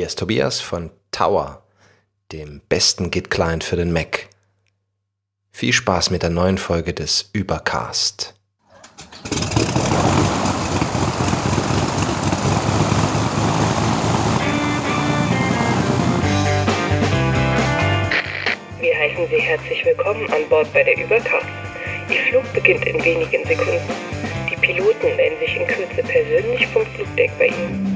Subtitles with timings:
[0.00, 1.62] Hier ist Tobias von Tower,
[2.32, 4.30] dem besten Git-Client für den Mac.
[5.52, 8.32] Viel Spaß mit der neuen Folge des Übercast.
[18.80, 21.44] Wir heißen Sie herzlich willkommen an Bord bei der Übercast.
[22.08, 23.92] Ihr Flug beginnt in wenigen Sekunden.
[24.50, 27.89] Die Piloten melden sich in Kürze persönlich vom Flugdeck bei Ihnen.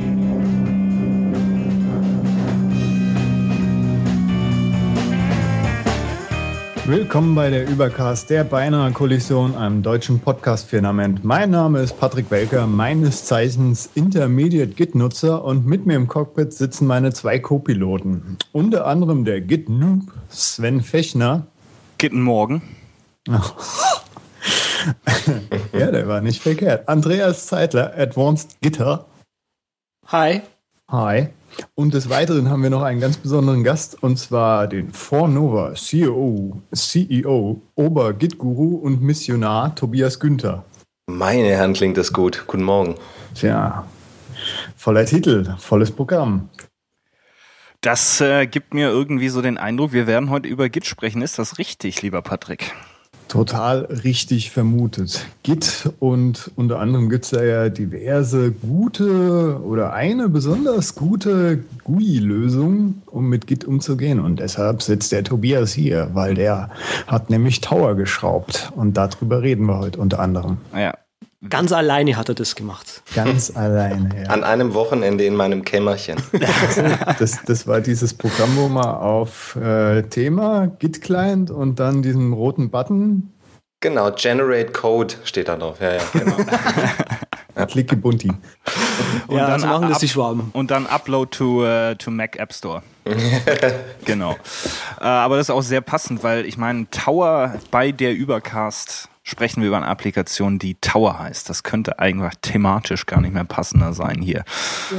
[6.87, 11.24] Willkommen bei der Übercast der Beinahe Kollision, einem deutschen Podcast-Firmament.
[11.24, 16.87] Mein Name ist Patrick Welker, meines Zeichens Intermediate Git-Nutzer und mit mir im Cockpit sitzen
[16.87, 18.37] meine zwei Co-Piloten.
[18.52, 21.47] Unter anderem der Git-Noob Sven Fechner.
[21.98, 22.60] Guten Morgen.
[25.73, 26.87] ja, der war nicht verkehrt.
[26.87, 29.07] Andreas Zeitler, Advanced Gitter.
[30.09, 30.43] Hi.
[30.91, 31.29] Hi.
[31.75, 36.61] Und des Weiteren haben wir noch einen ganz besonderen Gast, und zwar den Fornova CEO,
[36.73, 40.65] CEO, Ober-Git-Guru und Missionar Tobias Günther.
[41.07, 42.45] Meine Herren, klingt das gut.
[42.46, 42.95] Guten Morgen.
[43.35, 43.85] Tja,
[44.77, 46.49] voller Titel, volles Programm.
[47.80, 51.21] Das äh, gibt mir irgendwie so den Eindruck, wir werden heute über Git sprechen.
[51.21, 52.73] Ist das richtig, lieber Patrick?
[53.29, 55.27] Total richtig vermutet.
[55.43, 63.02] Git und unter anderem gibt es da ja diverse gute oder eine besonders gute GUI-Lösung,
[63.07, 64.21] um mit Git umzugehen.
[64.21, 66.71] Und deshalb sitzt der Tobias hier, weil der
[67.06, 68.72] hat nämlich Tower geschraubt.
[68.77, 70.59] Und darüber reden wir heute unter anderem.
[70.75, 70.95] Ja.
[71.50, 73.03] Ganz alleine hat er das gemacht.
[73.14, 74.31] Ganz alleine, ja.
[74.31, 76.16] An einem Wochenende in meinem Kämmerchen.
[77.19, 82.70] Das, das war dieses Programm, wo man auf äh, Thema, Git-Client und dann diesen roten
[82.70, 83.32] Button.
[83.81, 85.81] Genau, Generate Code steht da drauf.
[85.81, 86.37] Ja, ja, genau.
[87.66, 88.32] Klicke Bunti.
[89.26, 90.50] Und ja, dann so machen das die Schwaben.
[90.53, 92.82] Und dann Upload to, äh, to Mac App Store.
[94.04, 94.32] genau.
[95.00, 99.62] Äh, aber das ist auch sehr passend, weil ich meine, Tower bei der Übercast sprechen
[99.62, 101.49] wir über eine Applikation, die Tower heißt.
[101.49, 104.45] Das könnte eigentlich thematisch gar nicht mehr passender sein hier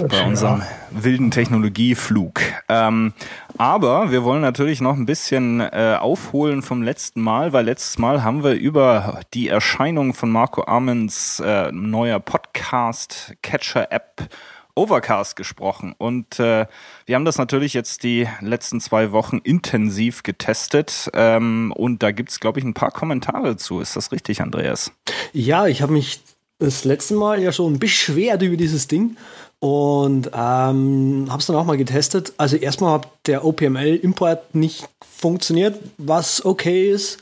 [0.10, 2.42] bei unserem wilden Technologieflug.
[2.68, 3.14] Ähm,
[3.58, 8.24] aber wir wollen natürlich noch ein bisschen äh, aufholen vom letzten Mal, weil letztes Mal
[8.24, 14.28] haben wir über die Erscheinung von Marco Armens äh, neuer Podcast Catcher App
[14.76, 15.96] Overcast gesprochen.
[15.98, 16.68] Und äh,
[17.06, 21.10] wir haben das natürlich jetzt die letzten zwei Wochen intensiv getestet.
[21.14, 23.80] Ähm, und da gibt's, glaube ich, ein paar Kommentare zu.
[23.80, 24.92] Ist das richtig, Andreas?
[25.34, 26.22] Ja, ich habe mich
[26.60, 29.18] das letzte Mal ja schon beschwert über dieses Ding
[29.60, 32.34] und ähm, habe es dann auch mal getestet.
[32.38, 37.20] Also erstmal hat der OPML-Import nicht funktioniert, was okay ist,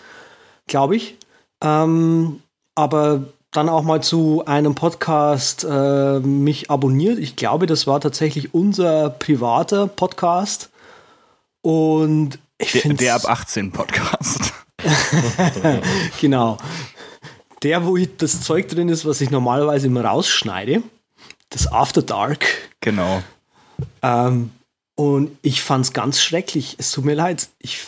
[0.68, 1.16] glaube ich.
[1.62, 2.42] Ähm,
[2.76, 7.20] aber dann auch mal zu einem Podcast äh, mich abonniert.
[7.20, 10.70] Ich glaube, das war tatsächlich unser privater Podcast.
[11.62, 14.54] Und ich Der, finde der ab 18 Podcast.
[16.20, 16.58] Genau.
[17.62, 20.84] Der, wo das Zeug drin ist, was ich normalerweise immer rausschneide.
[21.50, 22.46] Das After Dark.
[22.82, 23.24] genau.
[24.02, 24.52] Ähm,
[24.96, 26.76] und ich fand es ganz schrecklich.
[26.80, 27.48] Es tut mir leid.
[27.60, 27.80] Ich,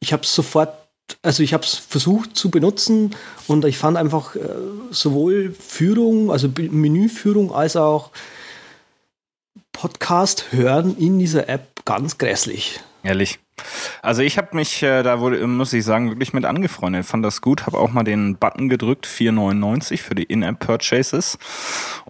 [0.00, 0.74] ich habe es sofort,
[1.22, 3.14] also ich habe es versucht zu benutzen
[3.46, 4.40] und ich fand einfach äh,
[4.90, 8.10] sowohl Führung, also Menüführung, als auch
[9.72, 12.80] Podcast hören in dieser App ganz grässlich.
[13.02, 13.38] Ehrlich.
[14.02, 17.06] Also ich habe mich, äh, da wurde, muss ich sagen, wirklich mit angefreundet.
[17.06, 21.38] Fand das gut, habe auch mal den Button gedrückt, 4,99 für die In-App-Purchases.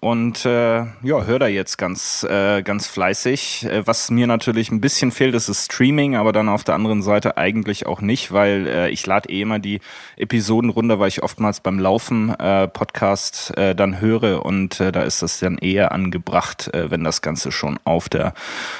[0.01, 3.67] Und äh, ja, hör da jetzt ganz, äh, ganz fleißig.
[3.67, 7.03] Äh, was mir natürlich ein bisschen fehlt, ist das Streaming, aber dann auf der anderen
[7.03, 9.81] Seite eigentlich auch nicht, weil äh, ich lade eh immer die
[10.17, 15.03] Episoden runter, weil ich oftmals beim Laufen äh, Podcast äh, dann höre und äh, da
[15.03, 18.35] ist das dann eher angebracht, äh, wenn das Ganze schon auf der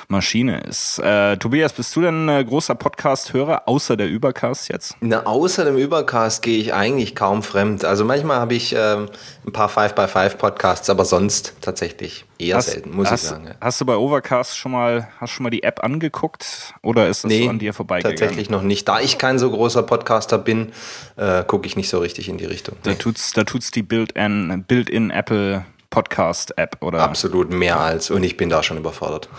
[0.09, 0.99] Maschine ist.
[0.99, 4.95] Äh, Tobias, bist du denn äh, großer Podcast-Hörer, außer der Übercast jetzt?
[5.01, 7.87] Na, außer dem Übercast gehe ich eigentlich kaum fremd.
[7.87, 9.09] Also manchmal habe ich ähm,
[9.47, 13.47] ein paar 5x5 Podcasts, aber sonst tatsächlich eher selten, muss hast, ich sagen.
[13.47, 13.55] Ja.
[13.63, 17.33] Hast du bei Overcast schon mal, hast schon mal die App angeguckt oder ist das
[17.33, 18.19] so an dir vorbeigegangen?
[18.19, 18.87] tatsächlich noch nicht.
[18.87, 20.73] Da ich kein so großer Podcaster bin,
[21.17, 22.77] äh, gucke ich nicht so richtig in die Richtung.
[22.83, 27.01] Da tut's, da tut's die Build-in Build Apple Podcast App oder?
[27.01, 29.29] Absolut mehr als und ich bin da schon überfordert.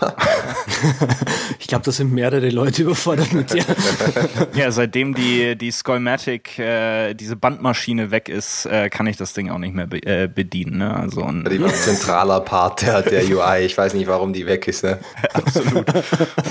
[1.58, 3.64] Ich glaube, da sind mehrere Leute überfordert mit dir.
[4.54, 9.48] Ja, seitdem die die Scoimatic äh, diese Bandmaschine weg ist, äh, kann ich das Ding
[9.50, 10.78] auch nicht mehr be äh, bedienen.
[10.78, 10.94] Ne?
[10.94, 13.64] Also und, die war ein zentraler Part der, der UI.
[13.64, 14.84] Ich weiß nicht, warum die weg ist.
[14.84, 14.98] Ne?
[15.32, 15.86] absolut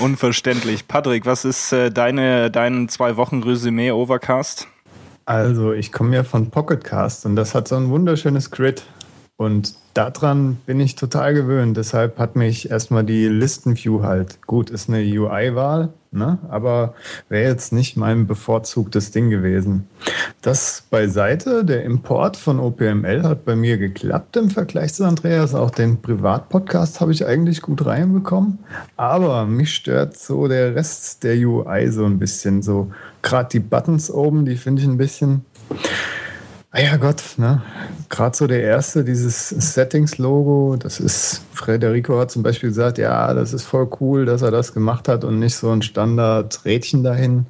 [0.00, 0.88] unverständlich.
[0.88, 4.66] Patrick, was ist äh, deine dein zwei Wochen Resümee Overcast?
[5.24, 8.82] Also, ich komme ja von Pocketcast und das hat so ein wunderschönes Grid.
[9.36, 11.76] Und daran bin ich total gewöhnt.
[11.76, 14.42] Deshalb hat mich erstmal die Listenview halt.
[14.46, 16.38] Gut, ist eine UI-Wahl, ne?
[16.48, 16.94] aber
[17.28, 19.88] wäre jetzt nicht mein bevorzugtes Ding gewesen.
[20.42, 25.54] Das beiseite, der Import von OPML hat bei mir geklappt im Vergleich zu Andreas.
[25.54, 28.58] Auch den Privatpodcast habe ich eigentlich gut reinbekommen.
[28.96, 32.62] Aber mich stört so der Rest der UI so ein bisschen.
[32.62, 32.92] So
[33.22, 35.44] gerade die Buttons oben, die finde ich ein bisschen
[36.74, 37.60] Ah ja Gott, ne?
[38.08, 43.52] Gerade so der erste, dieses Settings-Logo, das ist, Frederico hat zum Beispiel gesagt, ja, das
[43.52, 47.44] ist voll cool, dass er das gemacht hat und nicht so ein Standard-Rädchen dahin.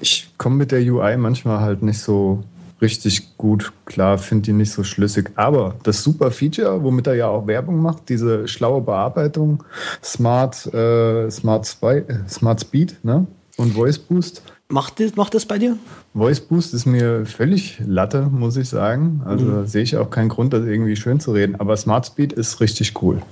[0.00, 2.42] Ich komme mit der UI manchmal halt nicht so
[2.82, 5.30] richtig gut klar, finde die nicht so schlüssig.
[5.36, 9.62] Aber das super Feature, womit er ja auch Werbung macht, diese schlaue Bearbeitung,
[10.02, 13.28] Smart, äh, Smart, Spy, äh, Smart Speed ne?
[13.58, 15.76] und Voice Boost, Macht das, macht das bei dir?
[16.12, 19.22] Voice Boost ist mir völlig Latte, muss ich sagen.
[19.24, 19.66] Also mhm.
[19.66, 21.54] sehe ich auch keinen Grund, das irgendwie schön zu reden.
[21.60, 23.22] Aber Smart Speed ist richtig cool.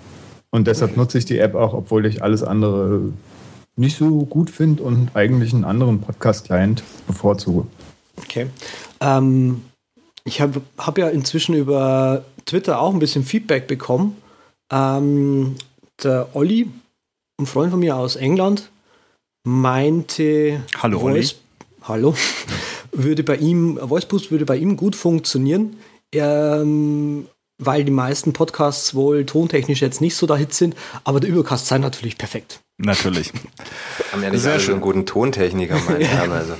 [0.51, 3.13] Und deshalb nutze ich die App auch, obwohl ich alles andere
[3.77, 7.67] nicht so gut finde und eigentlich einen anderen Podcast-Client bevorzuge.
[8.17, 8.47] Okay.
[9.01, 9.63] Ähm,
[10.25, 14.17] ich habe hab ja inzwischen über Twitter auch ein bisschen Feedback bekommen.
[14.71, 15.57] Ähm,
[16.03, 16.71] der Olli,
[17.41, 18.71] ein Freund von mir aus England,
[19.45, 21.37] meinte, Hallo, Voice,
[21.83, 22.15] Hallo,
[22.93, 25.77] würde bei ihm, VoiceBoost würde bei ihm gut funktionieren,
[26.13, 27.27] ähm,
[27.59, 30.75] weil die meisten Podcasts wohl tontechnisch jetzt nicht so der Hit sind,
[31.05, 32.61] aber der Übercast sei natürlich perfekt.
[32.79, 33.33] Natürlich.
[34.11, 34.75] Haben ja nicht Sehr schön.
[34.75, 36.33] einen guten Tontechniker, meine Herren.
[36.33, 36.55] Also.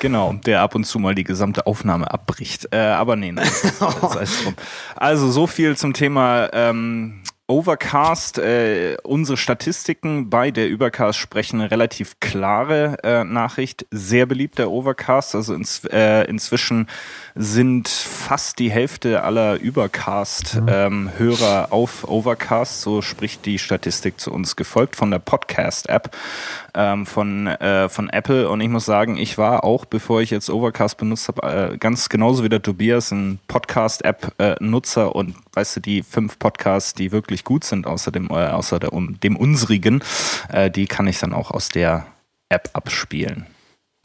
[0.00, 2.68] Genau, der ab und zu mal die gesamte Aufnahme abbricht.
[2.72, 3.48] Äh, aber nee, nein,
[3.78, 3.78] das,
[4.14, 4.54] das drum.
[4.96, 12.20] Also so viel zum Thema ähm, Overcast, äh, unsere Statistiken bei der Übercast sprechen relativ
[12.20, 13.86] klare äh, Nachricht.
[13.90, 15.34] Sehr beliebt der Overcast.
[15.34, 16.88] Also ins, äh, inzwischen
[17.40, 22.80] sind fast die Hälfte aller Übercast-Hörer ähm, auf Overcast.
[22.80, 26.16] So spricht die Statistik zu uns gefolgt von der Podcast-App
[26.74, 28.50] ähm, von, äh, von Apple.
[28.50, 32.08] Und ich muss sagen, ich war auch, bevor ich jetzt Overcast benutzt habe, äh, ganz
[32.08, 35.14] genauso wie der Tobias ein Podcast-App-Nutzer.
[35.14, 38.92] Und weißt du, die fünf Podcasts, die wirklich gut sind, außer dem, äh, außer der,
[38.92, 40.02] um, dem unsrigen,
[40.48, 42.06] äh, die kann ich dann auch aus der
[42.48, 43.46] App abspielen.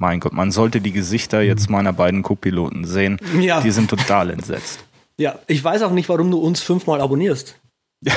[0.04, 3.18] Mein Gott, man sollte die Gesichter jetzt meiner beiden Co-Piloten sehen.
[3.40, 3.62] Ja.
[3.62, 4.84] Die sind total entsetzt.
[5.16, 7.58] Ja, ich weiß auch nicht, warum du uns fünfmal abonnierst.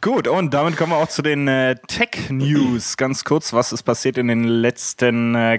[0.00, 2.96] Gut, und damit kommen wir auch zu den äh, Tech-News.
[2.96, 5.58] Ganz kurz, was ist passiert in den letzten äh,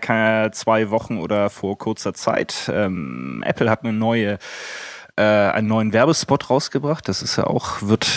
[0.53, 2.71] zwei Wochen oder vor kurzer Zeit?
[2.73, 4.37] Ähm, Apple hat eine neue,
[5.17, 7.09] äh, einen neuen Werbespot rausgebracht.
[7.09, 8.07] Das ist ja auch, wird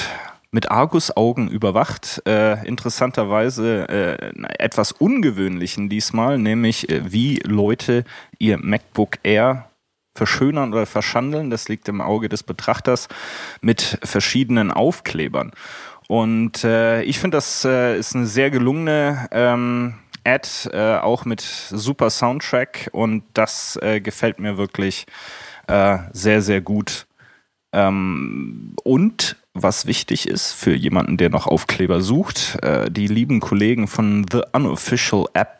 [0.56, 2.23] mit Argusaugen überwacht.
[2.26, 8.05] Äh, interessanterweise äh, etwas ungewöhnlichen diesmal, nämlich äh, wie Leute
[8.38, 9.70] ihr MacBook Air
[10.14, 11.50] verschönern oder verschandeln.
[11.50, 13.08] Das liegt im Auge des Betrachters
[13.61, 15.53] mit verschiedenen Aufklebern.
[16.08, 21.43] Und äh, ich finde, das äh, ist eine sehr gelungene ähm, Ad, äh, auch mit
[21.43, 25.05] super Soundtrack und das äh, gefällt mir wirklich
[25.67, 27.06] äh, sehr, sehr gut.
[27.73, 33.88] Ähm, und was wichtig ist für jemanden, der noch Aufkleber sucht, äh, die lieben Kollegen
[33.88, 35.56] von The Unofficial Apple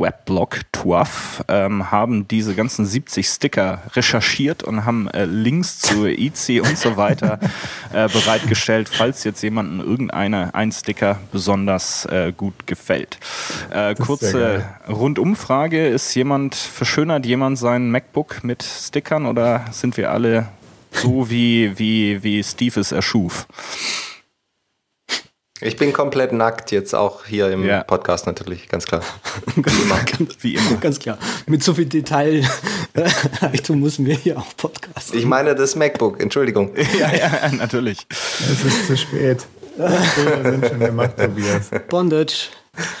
[0.00, 6.62] Weblog TWAF ähm, haben diese ganzen 70 Sticker recherchiert und haben äh, Links zu IC
[6.62, 7.38] und so weiter
[7.92, 13.18] äh, bereitgestellt, falls jetzt jemanden irgendeine ein Sticker besonders äh, gut gefällt.
[13.70, 20.48] Äh, kurze Rundumfrage: Ist jemand verschönert jemand sein MacBook mit Stickern oder sind wir alle
[20.92, 23.46] so wie, wie, wie Steve es erschuf.
[25.62, 27.82] Ich bin komplett nackt jetzt auch hier im ja.
[27.82, 29.02] Podcast natürlich, ganz klar.
[29.56, 30.00] Wie immer.
[30.40, 30.76] Wie immer.
[30.80, 31.18] Ganz klar.
[31.46, 32.48] Mit so viel Detail
[33.74, 35.14] müssen wir hier auch Podcast.
[35.14, 36.74] Ich meine das MacBook, Entschuldigung.
[36.98, 38.06] Ja, ja, natürlich.
[38.08, 39.46] Es ist zu spät.
[39.76, 41.70] Wir sind schon gemacht, Tobias.
[41.88, 42.48] Bondage.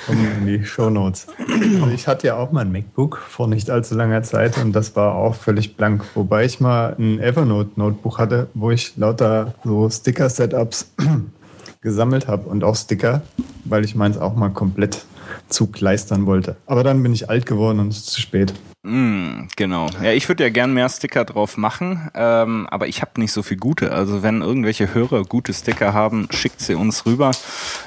[0.06, 1.28] Kommen in die Shownotes.
[1.38, 4.96] Also ich hatte ja auch mal ein MacBook vor nicht allzu langer Zeit und das
[4.96, 6.04] war auch völlig blank.
[6.14, 10.92] Wobei ich mal ein Evernote-Notebook hatte, wo ich lauter so Sticker-Setups
[11.80, 13.22] gesammelt habe und auch Sticker,
[13.64, 15.04] weil ich meins auch mal komplett
[15.48, 16.56] zugleistern wollte.
[16.66, 18.52] Aber dann bin ich alt geworden und es ist zu spät.
[18.82, 19.90] Mm, genau.
[20.02, 23.42] Ja, ich würde ja gern mehr Sticker drauf machen, ähm, aber ich habe nicht so
[23.42, 23.92] viel gute.
[23.92, 27.32] Also wenn irgendwelche Hörer gute Sticker haben, schickt sie uns rüber.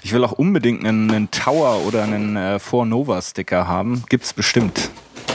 [0.04, 4.04] Ich will auch unbedingt einen, einen Tower oder einen äh, For Nova Sticker haben.
[4.10, 4.92] Gibt's bestimmt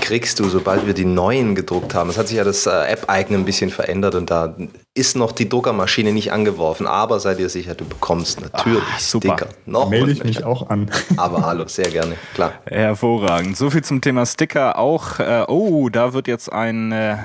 [0.09, 2.09] kriegst du, sobald wir die neuen gedruckt haben.
[2.09, 4.57] Es hat sich ja das äh, App-Icon ein bisschen verändert und da
[4.95, 9.37] ist noch die Druckermaschine nicht angeworfen, aber seid ihr sicher, du bekommst natürlich Ach, super.
[9.37, 9.51] Sticker.
[9.67, 10.91] Noch Melde ich mich auch an.
[11.19, 12.55] aber hallo, sehr gerne, klar.
[12.65, 13.59] Hervorragend.
[13.59, 15.19] So viel zum Thema Sticker auch.
[15.19, 16.91] Äh, oh, da wird jetzt ein...
[16.93, 17.17] Äh,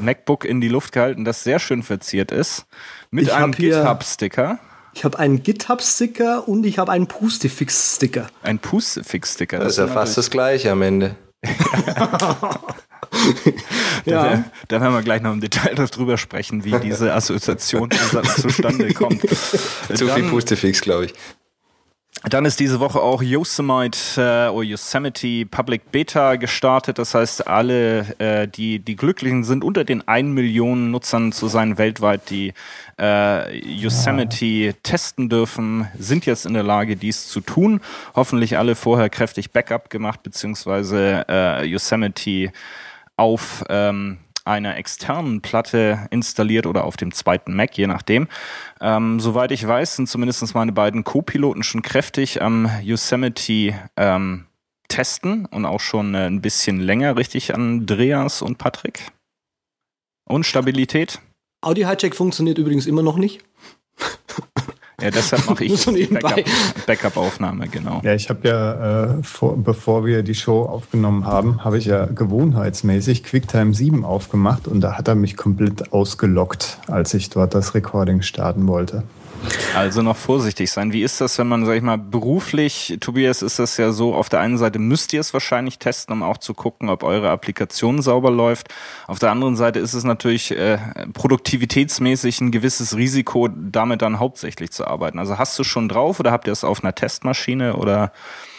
[0.00, 2.66] MacBook in die Luft gehalten, das sehr schön verziert ist.
[3.10, 4.60] Mit Ich einem GitHub-Sticker.
[4.98, 8.26] Ich habe einen GitHub-Sticker und ich habe einen Pustifix-Sticker.
[8.42, 9.60] Ein Pussfix-Sticker.
[9.60, 11.14] Das ist ja fast das Gleiche am Ende.
[14.04, 19.22] Da, da werden wir gleich noch im Detail drüber sprechen, wie diese Assoziation zustande kommt.
[19.30, 21.14] Zu viel Dann- Pustefix, glaube ich.
[22.24, 26.98] Dann ist diese Woche auch Yosemite äh, oder Yosemite Public Beta gestartet.
[26.98, 31.78] Das heißt, alle, äh, die, die Glücklichen sind, unter den 1 Millionen Nutzern zu sein
[31.78, 32.54] weltweit, die
[32.98, 37.80] äh, Yosemite testen dürfen, sind jetzt in der Lage, dies zu tun.
[38.16, 42.50] Hoffentlich alle vorher kräftig Backup gemacht, beziehungsweise äh, Yosemite
[43.16, 48.28] auf ähm, einer externen Platte installiert oder auf dem zweiten Mac, je nachdem.
[48.80, 54.46] Ähm, soweit ich weiß, sind zumindest meine beiden Co-Piloten schon kräftig am Yosemite ähm,
[54.88, 59.12] testen und auch schon äh, ein bisschen länger, richtig, Andreas und Patrick.
[60.24, 61.20] Und Stabilität?
[61.60, 63.44] Audi Hijack funktioniert übrigens immer noch nicht.
[65.00, 66.20] Ja, deshalb mache ich so nebenbei.
[66.44, 68.00] Backup- Backup-Aufnahme, genau.
[68.02, 72.06] Ja, ich habe ja, äh, vor, bevor wir die Show aufgenommen haben, habe ich ja
[72.06, 77.74] gewohnheitsmäßig QuickTime 7 aufgemacht und da hat er mich komplett ausgelockt, als ich dort das
[77.74, 79.04] Recording starten wollte.
[79.74, 80.92] Also noch vorsichtig sein.
[80.92, 84.28] Wie ist das, wenn man, sag ich mal, beruflich, Tobias, ist das ja so, auf
[84.28, 88.02] der einen Seite müsst ihr es wahrscheinlich testen, um auch zu gucken, ob eure Applikation
[88.02, 88.68] sauber läuft.
[89.06, 90.78] Auf der anderen Seite ist es natürlich äh,
[91.12, 95.18] produktivitätsmäßig ein gewisses Risiko, damit dann hauptsächlich zu arbeiten.
[95.18, 98.12] Also hast du schon drauf oder habt ihr es auf einer Testmaschine oder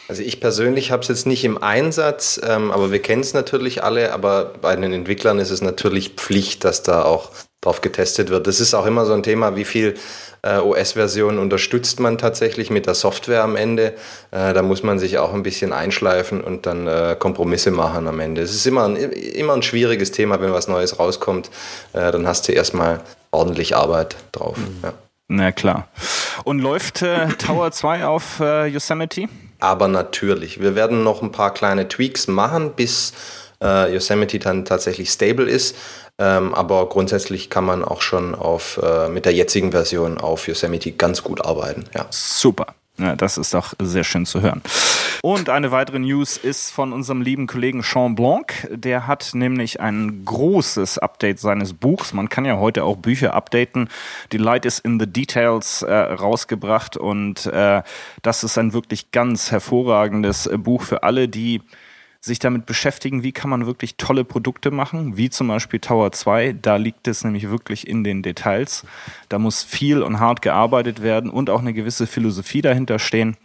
[0.07, 3.83] Also ich persönlich habe es jetzt nicht im Einsatz, ähm, aber wir kennen es natürlich
[3.83, 7.31] alle, aber bei den Entwicklern ist es natürlich Pflicht, dass da auch
[7.61, 8.47] drauf getestet wird.
[8.47, 9.95] Das ist auch immer so ein Thema, wie viel
[10.41, 13.93] äh, OS-Versionen unterstützt man tatsächlich mit der Software am Ende.
[14.31, 18.19] Äh, da muss man sich auch ein bisschen einschleifen und dann äh, Kompromisse machen am
[18.21, 18.41] Ende.
[18.41, 21.49] Es ist immer ein, immer ein schwieriges Thema, wenn was Neues rauskommt.
[21.91, 23.01] Äh, dann hast du erstmal
[23.31, 24.57] ordentlich Arbeit drauf.
[24.81, 24.93] Ja.
[25.27, 25.89] na klar.
[26.45, 29.25] Und läuft äh, Tower 2 auf äh, Yosemite?
[29.59, 33.13] Aber natürlich, wir werden noch ein paar kleine Tweaks machen, bis
[33.61, 35.75] Yosemite dann tatsächlich stable ist.
[36.19, 40.91] Ähm, aber grundsätzlich kann man auch schon auf, äh, mit der jetzigen Version auf Yosemite
[40.91, 41.85] ganz gut arbeiten.
[41.95, 42.05] Ja.
[42.09, 42.67] Super.
[42.99, 44.61] Ja, das ist doch sehr schön zu hören.
[45.21, 48.67] Und eine weitere News ist von unserem lieben Kollegen Sean Blanc.
[48.69, 52.13] Der hat nämlich ein großes Update seines Buchs.
[52.13, 53.89] Man kann ja heute auch Bücher updaten.
[54.33, 57.83] Die Light is in the Details äh, rausgebracht und äh,
[58.21, 61.61] das ist ein wirklich ganz hervorragendes äh, Buch für alle, die
[62.21, 66.53] sich damit beschäftigen, wie kann man wirklich tolle Produkte machen, wie zum Beispiel Tower 2.
[66.61, 68.85] Da liegt es nämlich wirklich in den Details.
[69.29, 73.37] Da muss viel und hart gearbeitet werden und auch eine gewisse Philosophie dahinter stehen.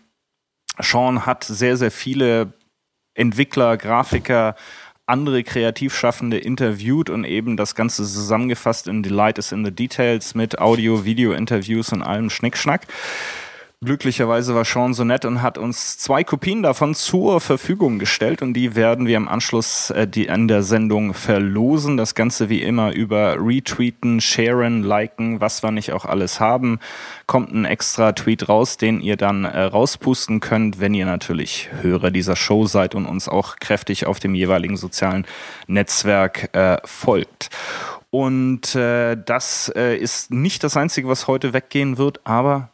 [0.80, 2.52] Sean hat sehr, sehr viele
[3.14, 4.56] Entwickler, Grafiker,
[5.06, 10.34] andere Kreativschaffende interviewt und eben das Ganze zusammengefasst in The Light is in the Details
[10.34, 12.86] mit Audio, Video-Interviews und allem Schnickschnack.
[13.84, 18.54] Glücklicherweise war Sean so nett und hat uns zwei Kopien davon zur Verfügung gestellt und
[18.54, 21.98] die werden wir im Anschluss äh, die an der Sendung verlosen.
[21.98, 26.78] Das Ganze wie immer über Retweeten, Sharen, Liken, was wir nicht auch alles haben.
[27.26, 32.10] Kommt ein extra Tweet raus, den ihr dann äh, rauspusten könnt, wenn ihr natürlich Hörer
[32.10, 35.26] dieser Show seid und uns auch kräftig auf dem jeweiligen sozialen
[35.66, 37.50] Netzwerk äh, folgt.
[38.08, 42.70] Und äh, das äh, ist nicht das Einzige, was heute weggehen wird, aber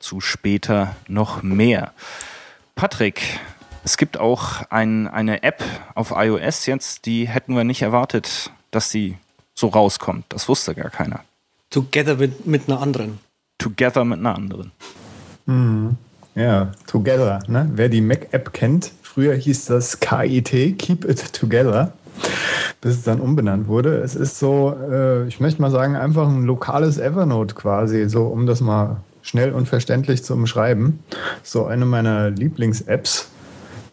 [0.00, 1.92] dazu später noch mehr.
[2.74, 3.20] Patrick,
[3.84, 5.62] es gibt auch ein, eine App
[5.94, 9.18] auf iOS jetzt, die hätten wir nicht erwartet, dass die
[9.54, 10.24] so rauskommt.
[10.30, 11.20] Das wusste gar keiner.
[11.68, 13.20] Together mit, mit einer anderen.
[13.58, 14.72] Together mit einer anderen.
[16.34, 17.40] Ja, Together.
[17.46, 17.68] Ne?
[17.74, 21.92] Wer die Mac-App kennt, früher hieß das KIT, Keep It Together,
[22.80, 23.98] bis es dann umbenannt wurde.
[23.98, 28.46] Es ist so, äh, ich möchte mal sagen, einfach ein lokales Evernote quasi, so um
[28.46, 31.00] das mal schnell und verständlich zu umschreiben.
[31.42, 33.28] So eine meiner Lieblings-Apps.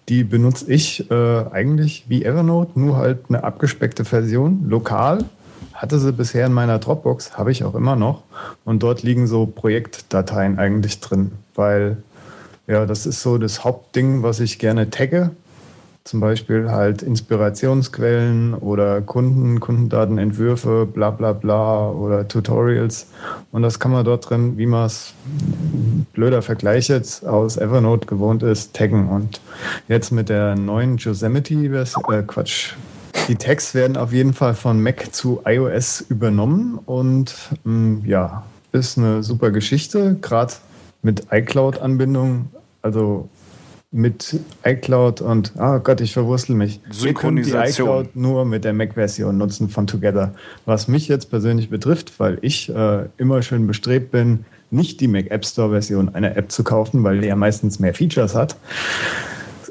[0.10, 5.26] Die benutze ich äh, eigentlich wie Evernote, nur halt eine abgespeckte Version, lokal.
[5.74, 8.24] Hatte sie bisher in meiner Dropbox, habe ich auch immer noch.
[8.64, 11.98] Und dort liegen so Projektdateien eigentlich drin, weil
[12.68, 15.32] ja, das ist so das Hauptding, was ich gerne tagge.
[16.08, 23.08] Zum Beispiel halt Inspirationsquellen oder Kunden, Kundendatenentwürfe, bla bla bla oder Tutorials.
[23.52, 25.14] Und das kann man dort drin, wie man es
[26.14, 29.10] blöder Vergleich jetzt aus Evernote gewohnt ist, taggen.
[29.10, 29.42] Und
[29.90, 32.76] jetzt mit der neuen Yosemite-Version, äh, Quatsch,
[33.28, 37.36] die Tags werden auf jeden Fall von Mac zu iOS übernommen und
[37.66, 40.54] mh, ja, ist eine super Geschichte, gerade
[41.02, 42.48] mit iCloud-Anbindung.
[42.82, 43.28] Also
[43.92, 46.82] mit iCloud und, oh Gott, ich verwurstel mich.
[46.90, 47.08] Synchronisation.
[47.08, 50.34] Ihr könnt die iCloud nur mit der Mac-Version nutzen von Together.
[50.66, 55.32] Was mich jetzt persönlich betrifft, weil ich äh, immer schön bestrebt bin, nicht die Mac
[55.32, 58.58] App Store Version einer App zu kaufen, weil die ja meistens mehr Features hat.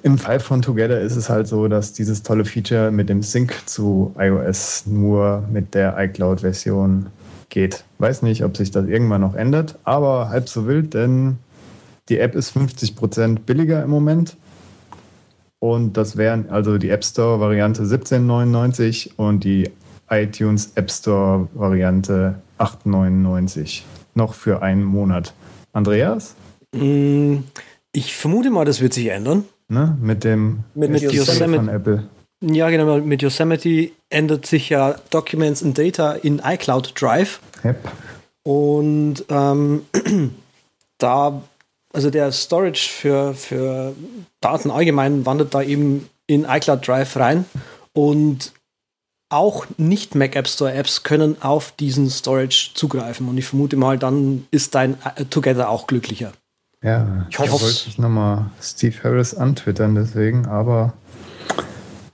[0.02, 3.54] Im Fall von Together ist es halt so, dass dieses tolle Feature mit dem Sync
[3.66, 7.06] zu iOS nur mit der iCloud-Version
[7.48, 7.84] geht.
[7.98, 11.38] Weiß nicht, ob sich das irgendwann noch ändert, aber halb so wild, denn
[12.08, 14.36] die App ist 50% billiger im Moment.
[15.58, 19.70] Und das wären also die App Store Variante 17,99 und die
[20.10, 23.82] iTunes App Store Variante 8,99.
[24.14, 25.34] Noch für einen Monat.
[25.72, 26.34] Andreas?
[26.74, 27.38] Mm,
[27.92, 29.44] ich vermute mal, das wird sich ändern.
[29.68, 29.96] Ne?
[30.00, 32.04] Mit dem mit, mit Yosemite von Apple.
[32.40, 32.98] Ja, genau.
[32.98, 37.40] Mit Yosemite ändert sich ja Documents and Data in iCloud Drive.
[37.64, 37.76] Yep.
[38.42, 39.82] Und ähm,
[40.98, 41.42] da
[41.96, 43.94] also der Storage für, für
[44.42, 47.46] Daten allgemein wandert da eben in iCloud Drive rein
[47.94, 48.52] und
[49.30, 53.98] auch nicht Mac App Store Apps können auf diesen Storage zugreifen und ich vermute mal,
[53.98, 56.32] dann ist dein äh, Together auch glücklicher.
[56.82, 60.92] Ja, ich, hoffe, ich wollte ich nochmal Steve Harris antwittern deswegen, aber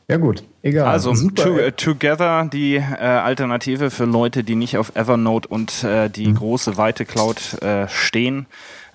[0.08, 0.86] ja gut, egal.
[0.86, 6.08] Also to, äh, Together, die äh, Alternative für Leute, die nicht auf Evernote und äh,
[6.08, 6.36] die hm.
[6.36, 8.46] große weite Cloud äh, stehen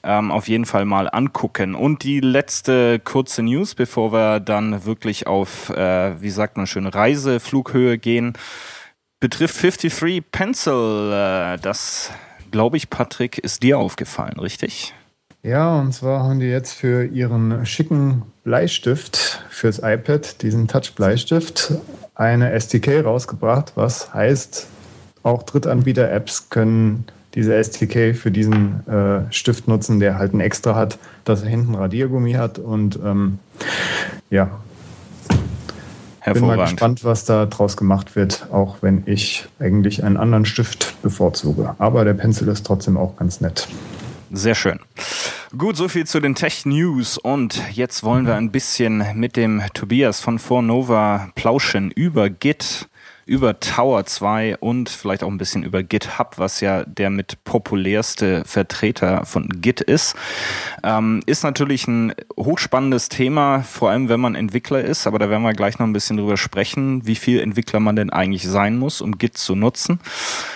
[0.08, 1.76] ähm, auf jeden Fall mal angucken.
[1.76, 6.88] Und die letzte kurze News, bevor wir dann wirklich auf, äh, wie sagt man schön,
[6.88, 8.34] Reiseflughöhe gehen,
[9.20, 11.12] betrifft 53 Pencil.
[11.12, 12.12] Äh, das,
[12.52, 14.94] glaube ich, Patrick, ist dir aufgefallen, richtig?
[15.44, 21.74] Ja, und zwar haben die jetzt für ihren schicken Bleistift fürs iPad, diesen Touch-Bleistift,
[22.16, 24.68] eine SDK rausgebracht, was heißt,
[25.24, 27.06] auch Drittanbieter-Apps können
[27.38, 31.76] diese STK für diesen äh, Stift nutzen, der halt ein extra hat, dass er hinten
[31.76, 33.38] Radiergummi hat und ähm,
[34.32, 34.50] ja.
[36.34, 41.02] Bin mal gespannt, was da draus gemacht wird, auch wenn ich eigentlich einen anderen Stift
[41.02, 41.76] bevorzuge.
[41.78, 43.70] Aber der Pencil ist trotzdem auch ganz nett.
[44.32, 44.80] Sehr schön.
[45.58, 50.20] Gut, soviel zu den Tech News und jetzt wollen wir ein bisschen mit dem Tobias
[50.20, 52.90] von Fornova plauschen über Git
[53.28, 58.44] über Tower 2 und vielleicht auch ein bisschen über GitHub, was ja der mit populärste
[58.46, 60.16] Vertreter von Git ist.
[60.84, 65.44] Ähm, ist natürlich ein hochspannendes Thema, vor allem wenn man Entwickler ist, aber da werden
[65.44, 69.02] wir gleich noch ein bisschen drüber sprechen, wie viel Entwickler man denn eigentlich sein muss,
[69.02, 70.00] um Git zu nutzen.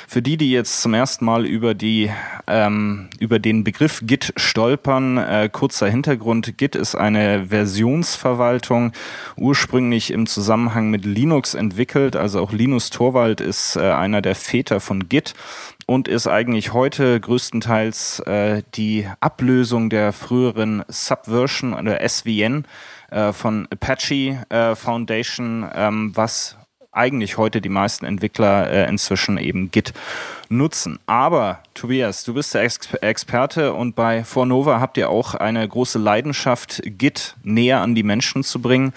[0.08, 2.10] Für die, die jetzt zum ersten Mal über die
[2.48, 8.92] ähm, über den Begriff Git stolpern, äh, kurzer Hintergrund: Git ist eine Versionsverwaltung,
[9.38, 14.80] ursprünglich im Zusammenhang mit Linux entwickelt, also auch Linus Torvald ist äh, einer der Väter
[14.82, 15.34] von Git
[15.88, 22.65] und ist eigentlich heute größtenteils äh, die Ablösung der früheren Subversion oder SVN
[23.10, 26.56] äh, von Apache äh, Foundation, ähm, was
[26.91, 29.93] eigentlich heute die meisten Entwickler äh, inzwischen eben Git
[30.47, 31.00] nutzen.
[31.08, 35.97] Aber Tobias, du bist der Ex Experte und bei Fornova habt ihr auch eine große
[35.97, 38.93] Leidenschaft, Git näher an die Menschen zu bringen.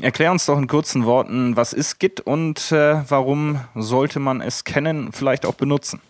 [0.00, 4.64] Erklär uns doch in kurzen Worten, was ist Git und äh, warum sollte man es
[4.64, 6.00] kennen, vielleicht auch benutzen?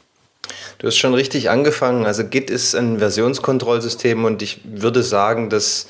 [0.79, 2.07] Du hast schon richtig angefangen.
[2.07, 5.87] Also Git ist ein Versionskontrollsystem und ich würde sagen, dass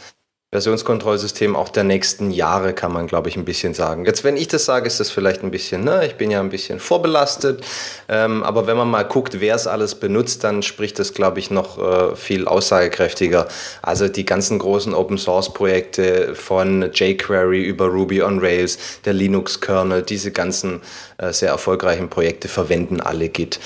[0.55, 4.05] Versionskontrollsystem auch der nächsten Jahre, kann man, glaube ich, ein bisschen sagen.
[4.05, 6.51] Jetzt, wenn ich das sage, ist das vielleicht ein bisschen, ne, ich bin ja ein
[6.51, 7.65] bisschen vorbelastet,
[8.09, 11.51] ähm, aber wenn man mal guckt, wer es alles benutzt, dann spricht das, glaube ich,
[11.51, 13.49] noch äh, viel aussagekräftiger.
[13.83, 20.83] Also die ganzen großen Open-Source-Projekte von jQuery über Ruby on Rails, der Linux-Kernel, diese ganzen
[21.19, 23.59] äh, sehr erfolgreichen Projekte verwenden alle Git.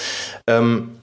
[0.47, 0.99] Ähm,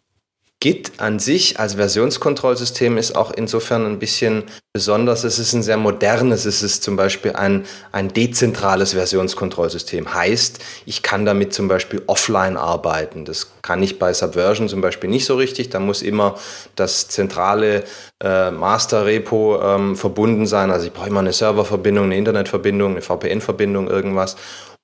[0.66, 5.24] Git an sich als Versionskontrollsystem ist auch insofern ein bisschen besonders.
[5.24, 10.16] Es ist ein sehr modernes, es ist zum Beispiel ein, ein dezentrales Versionskontrollsystem.
[10.16, 13.26] Heißt, ich kann damit zum Beispiel offline arbeiten.
[13.26, 15.70] Das kann ich bei Subversion zum Beispiel nicht so richtig.
[15.70, 16.34] Da muss immer
[16.76, 17.84] das zentrale
[18.24, 20.72] äh, Master-Repo ähm, verbunden sein.
[20.72, 24.36] Also ich brauche immer eine Serververbindung, eine Internetverbindung, eine VPN-Verbindung, irgendwas.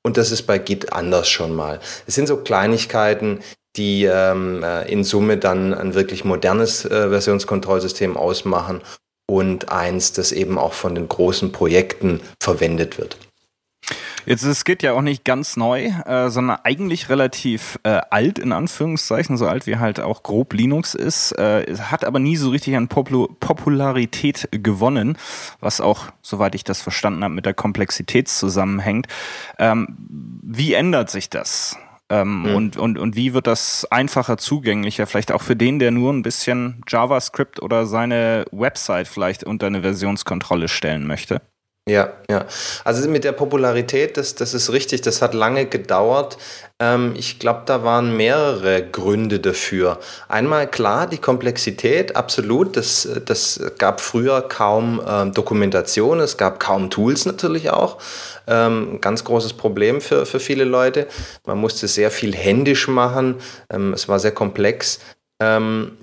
[0.04, 1.80] Und das ist bei Git anders schon mal.
[2.06, 3.40] Es sind so Kleinigkeiten,
[3.76, 8.82] die ähm, äh, in Summe dann ein wirklich modernes äh, Versionskontrollsystem ausmachen
[9.30, 13.18] und eins, das eben auch von den großen Projekten verwendet wird.
[14.26, 18.52] Jetzt ist Git ja auch nicht ganz neu, äh, sondern eigentlich relativ äh, alt in
[18.52, 22.76] Anführungszeichen, so alt wie halt auch grob Linux ist, äh, hat aber nie so richtig
[22.76, 25.18] an Popul Popularität gewonnen,
[25.60, 29.08] was auch, soweit ich das verstanden habe, mit der Komplexität zusammenhängt.
[29.58, 29.98] Ähm,
[30.44, 31.78] wie ändert sich das?
[32.12, 32.56] Ähm, mhm.
[32.56, 35.08] und, und, und wie wird das einfacher zugänglicher?
[35.08, 39.82] Vielleicht auch für den, der nur ein bisschen JavaScript oder seine Website vielleicht unter eine
[39.82, 41.42] Versionskontrolle stellen möchte?
[41.90, 42.46] Ja, ja.
[42.84, 46.38] Also mit der Popularität, das, das ist richtig, das hat lange gedauert.
[46.80, 50.00] Ähm, ich glaube, da waren mehrere Gründe dafür.
[50.28, 52.78] Einmal klar, die Komplexität, absolut.
[52.78, 57.98] Das, das gab früher kaum ähm, Dokumentation, es gab kaum Tools natürlich auch.
[58.46, 61.08] Ähm, ganz großes Problem für, für viele Leute.
[61.48, 63.38] Man musste sehr viel händisch machen,
[63.72, 65.00] ähm, es war sehr komplex.
[65.42, 65.98] Ähm,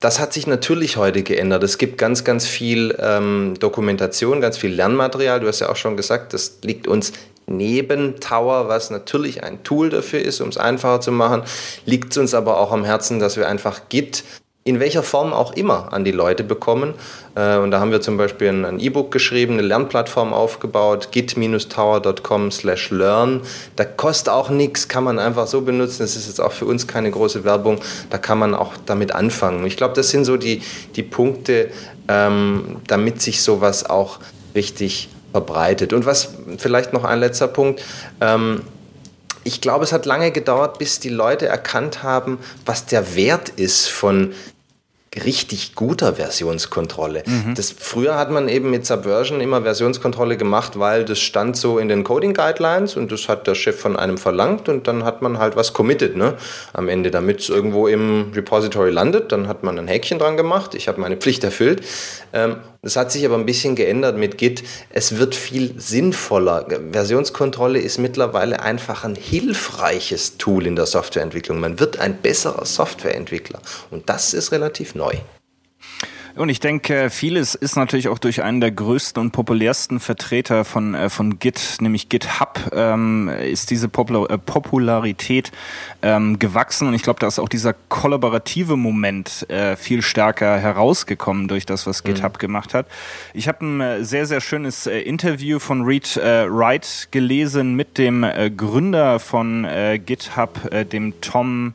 [0.00, 1.62] das hat sich natürlich heute geändert.
[1.62, 5.40] Es gibt ganz, ganz viel ähm, Dokumentation, ganz viel Lernmaterial.
[5.40, 7.12] Du hast ja auch schon gesagt, das liegt uns
[7.46, 11.42] neben Tower, was natürlich ein Tool dafür ist, um es einfacher zu machen,
[11.84, 14.24] liegt es uns aber auch am Herzen, dass wir einfach Git
[14.64, 16.94] in welcher Form auch immer an die Leute bekommen.
[17.34, 22.90] Äh, und da haben wir zum Beispiel ein E-Book geschrieben, eine Lernplattform aufgebaut, git-tower.com slash
[22.90, 23.40] learn.
[23.74, 25.98] Da kostet auch nichts, kann man einfach so benutzen.
[26.00, 27.80] Das ist jetzt auch für uns keine große Werbung.
[28.10, 29.66] Da kann man auch damit anfangen.
[29.66, 30.62] Ich glaube, das sind so die,
[30.94, 31.70] die Punkte,
[32.06, 34.20] ähm, damit sich sowas auch
[34.54, 35.92] richtig verbreitet.
[35.92, 37.82] Und was vielleicht noch ein letzter Punkt.
[38.20, 38.62] Ähm,
[39.44, 43.88] ich glaube, es hat lange gedauert, bis die Leute erkannt haben, was der Wert ist
[43.88, 44.34] von
[45.14, 47.22] richtig guter Versionskontrolle.
[47.26, 47.54] Mhm.
[47.54, 51.88] Das, früher hat man eben mit Subversion immer Versionskontrolle gemacht, weil das stand so in
[51.88, 55.38] den Coding Guidelines und das hat der Chef von einem verlangt und dann hat man
[55.38, 56.36] halt was committed ne?
[56.72, 59.32] am Ende, damit es irgendwo im Repository landet.
[59.32, 61.82] Dann hat man ein Häkchen dran gemacht, ich habe meine Pflicht erfüllt.
[62.32, 64.64] Ähm, das hat sich aber ein bisschen geändert mit Git.
[64.90, 66.66] Es wird viel sinnvoller.
[66.90, 71.60] Versionskontrolle ist mittlerweile einfach ein hilfreiches Tool in der Softwareentwicklung.
[71.60, 73.60] Man wird ein besserer Softwareentwickler
[73.92, 75.01] und das ist relativ neu.
[75.02, 75.41] noi.
[76.34, 80.94] Und ich denke, vieles ist natürlich auch durch einen der größten und populärsten Vertreter von,
[80.94, 85.52] äh, von Git, nämlich GitHub, ähm, ist diese Popular äh, Popularität
[86.00, 86.88] ähm, gewachsen.
[86.88, 91.86] Und ich glaube, da ist auch dieser kollaborative Moment äh, viel stärker herausgekommen durch das,
[91.86, 92.38] was GitHub mhm.
[92.38, 92.86] gemacht hat.
[93.34, 97.98] Ich habe ein äh, sehr, sehr schönes äh, Interview von Reed äh, Wright gelesen mit
[97.98, 98.24] dem
[98.56, 99.66] Gründer von
[100.06, 101.74] GitHub, dem Tom,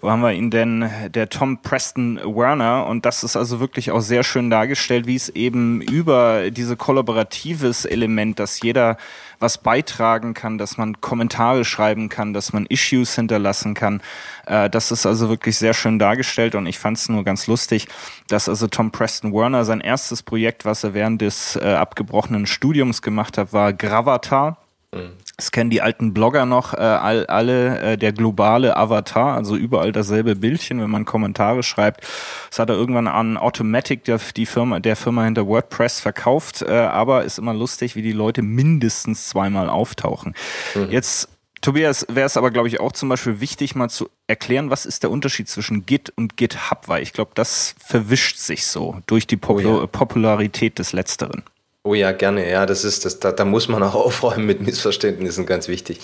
[0.00, 0.88] wo haben wir ihn denn?
[1.14, 2.86] Der Tom Preston Werner.
[2.86, 7.84] Und das ist also wirklich auch sehr schön dargestellt, wie es eben über diese kollaboratives
[7.84, 8.96] Element, dass jeder
[9.38, 14.00] was beitragen kann, dass man Kommentare schreiben kann, dass man Issues hinterlassen kann.
[14.46, 17.88] Äh, das ist also wirklich sehr schön dargestellt und ich fand es nur ganz lustig,
[18.28, 23.02] dass also Tom Preston Werner sein erstes Projekt, was er während des äh, abgebrochenen Studiums
[23.02, 24.58] gemacht hat, war Gravatar.
[24.94, 25.12] Mhm.
[25.38, 29.92] Es kennen die alten Blogger noch, äh, all, alle äh, der globale Avatar, also überall
[29.92, 32.06] dasselbe Bildchen, wenn man Kommentare schreibt.
[32.48, 36.62] Das hat er irgendwann an Automatic, der, die Firma, der Firma hinter WordPress, verkauft.
[36.62, 40.34] Äh, aber ist immer lustig, wie die Leute mindestens zweimal auftauchen.
[40.74, 40.90] Mhm.
[40.90, 41.28] Jetzt
[41.60, 45.02] Tobias, wäre es aber, glaube ich, auch zum Beispiel wichtig, mal zu erklären, was ist
[45.02, 49.36] der Unterschied zwischen Git und GitHub, weil ich glaube, das verwischt sich so durch die
[49.36, 49.86] Popul oh ja.
[49.86, 51.42] Popularität des Letzteren.
[51.86, 52.50] Oh ja, gerne.
[52.50, 53.20] Ja, das ist das.
[53.20, 56.00] Da, da muss man auch aufräumen mit Missverständnissen, ganz wichtig.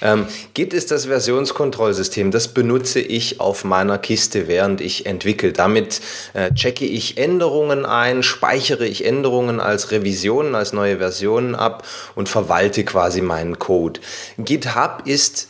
[0.00, 2.30] Ähm, Git ist das Versionskontrollsystem.
[2.30, 5.52] Das benutze ich auf meiner Kiste, während ich entwickle.
[5.52, 6.00] Damit
[6.32, 12.30] äh, checke ich Änderungen ein, speichere ich Änderungen als Revisionen, als neue Versionen ab und
[12.30, 14.00] verwalte quasi meinen Code.
[14.38, 15.48] GitHub ist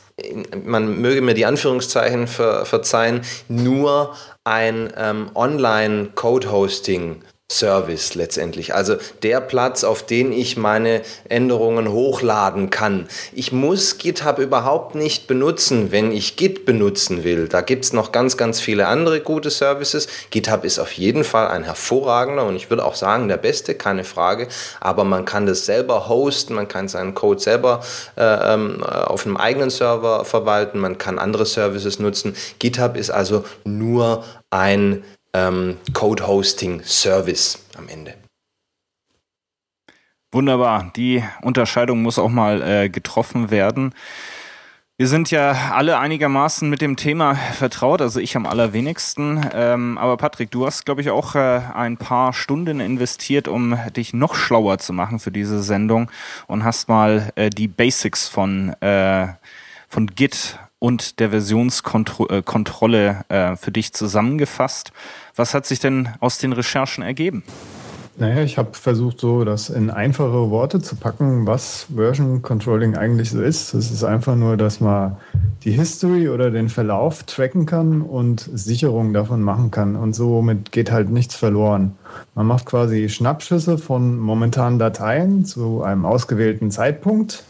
[0.65, 8.75] man möge mir die Anführungszeichen ver, verzeihen, nur ein ähm, Online-Code-Hosting Service letztendlich.
[8.75, 13.07] Also der Platz, auf den ich meine Änderungen hochladen kann.
[13.33, 17.47] Ich muss GitHub überhaupt nicht benutzen, wenn ich Git benutzen will.
[17.49, 20.09] Da gibt es noch ganz, ganz viele andere gute Services.
[20.31, 24.03] GitHub ist auf jeden Fall ein hervorragender und ich würde auch sagen, der beste, keine
[24.03, 24.49] Frage.
[24.81, 27.81] Aber man kann das selber hosten, man kann seinen Code selber
[28.17, 32.35] äh, ähm, auf einem eigenen Server verwalten, man kann andere Services nutzen.
[32.59, 35.05] GitHub ist also nur ein
[35.37, 38.15] ähm, Code Hosting Service am Ende.
[40.33, 40.91] Wunderbar.
[40.97, 43.95] Die Unterscheidung muss auch mal äh, getroffen werden.
[44.99, 49.45] Wir sind ja alle einigermaßen mit dem Thema vertraut, also ich am allerwenigsten.
[49.53, 54.15] Ähm, aber Patrick, du hast, glaube ich, auch äh, ein paar Stunden investiert, um dich
[54.15, 56.11] noch schlauer zu machen für diese Sendung
[56.47, 59.27] und hast mal äh, die Basics von, äh,
[59.89, 64.93] von Git und der Versionskontrolle äh, äh, für dich zusammengefasst.
[65.37, 67.45] Was hat sich denn aus den Recherchen ergeben?
[68.19, 73.31] Naja, ich habe versucht, so das in einfache Worte zu packen, was Version Controlling eigentlich
[73.31, 73.75] so ist.
[73.75, 75.19] Es ist einfach nur, dass man
[75.65, 79.97] die History oder den Verlauf tracken kann und Sicherungen davon machen kann.
[79.97, 81.95] Und somit geht halt nichts verloren.
[82.35, 87.45] Man macht quasi Schnappschüsse von momentanen Dateien zu einem ausgewählten Zeitpunkt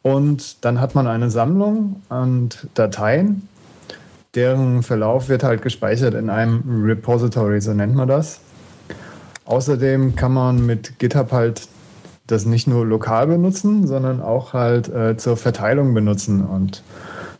[0.00, 3.48] Und dann hat man eine Sammlung an Dateien,
[4.34, 8.40] deren Verlauf wird halt gespeichert in einem Repository, so nennt man das.
[9.44, 11.68] Außerdem kann man mit GitHub halt
[12.26, 16.42] das nicht nur lokal benutzen, sondern auch halt äh, zur Verteilung benutzen.
[16.42, 16.82] Und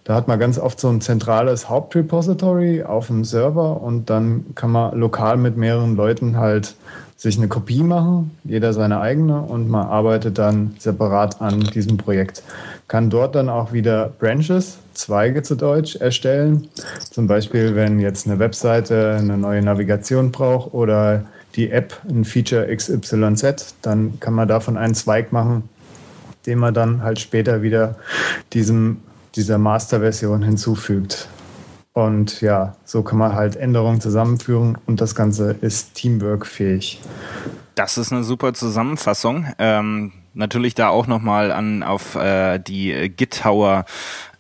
[0.04, 4.70] da hat man ganz oft so ein zentrales Hauptrepository auf dem Server und dann kann
[4.70, 6.74] man lokal mit mehreren Leuten halt
[7.16, 12.42] sich eine Kopie machen, jeder seine eigene und man arbeitet dann separat an diesem Projekt.
[12.87, 16.68] Kann dort dann auch wieder Branches, Zweige zu Deutsch, erstellen.
[17.11, 22.74] Zum Beispiel, wenn jetzt eine Webseite eine neue Navigation braucht oder die App ein Feature
[22.74, 25.68] XYZ, dann kann man davon einen Zweig machen,
[26.46, 27.96] den man dann halt später wieder
[28.52, 28.98] diesem,
[29.37, 31.28] dieser Master-Version hinzufügt.
[31.92, 37.00] Und ja, so kann man halt Änderungen zusammenführen und das Ganze ist Teamwork-fähig.
[37.76, 39.46] Das ist eine super Zusammenfassung.
[39.59, 43.85] Ähm, natürlich da auch nochmal an auf äh, die GitHauer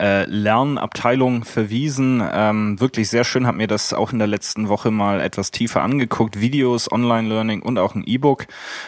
[0.04, 2.22] äh, Lernabteilung verwiesen.
[2.30, 5.82] Ähm, wirklich sehr schön, habe mir das auch in der letzten Woche mal etwas tiefer
[5.82, 6.40] angeguckt.
[6.40, 8.46] Videos, Online-Learning und auch ein E-Book,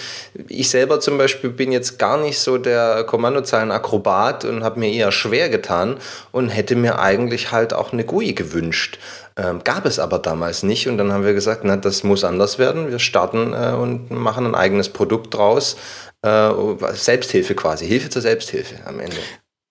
[0.47, 5.11] ich selber zum Beispiel bin jetzt gar nicht so der Kommandozeilen-Akrobat und habe mir eher
[5.11, 5.97] schwer getan
[6.31, 8.97] und hätte mir eigentlich halt auch eine GUI gewünscht.
[9.35, 12.57] Ähm, gab es aber damals nicht und dann haben wir gesagt, na, das muss anders
[12.57, 12.89] werden.
[12.89, 15.75] Wir starten äh, und machen ein eigenes Produkt draus.
[16.21, 16.49] Äh,
[16.93, 19.17] Selbsthilfe quasi, Hilfe zur Selbsthilfe am Ende.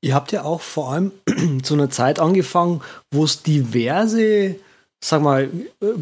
[0.03, 1.13] Ihr habt ja auch vor allem
[1.63, 4.57] zu einer Zeit angefangen, wo es diverse
[5.03, 5.49] sag mal,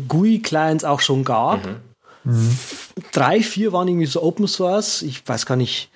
[0.08, 1.64] GUI-Clients auch schon gab.
[1.64, 1.76] Mhm.
[2.24, 2.58] Mhm.
[3.12, 5.02] Drei, vier waren irgendwie so Open Source.
[5.02, 5.90] Ich weiß gar nicht,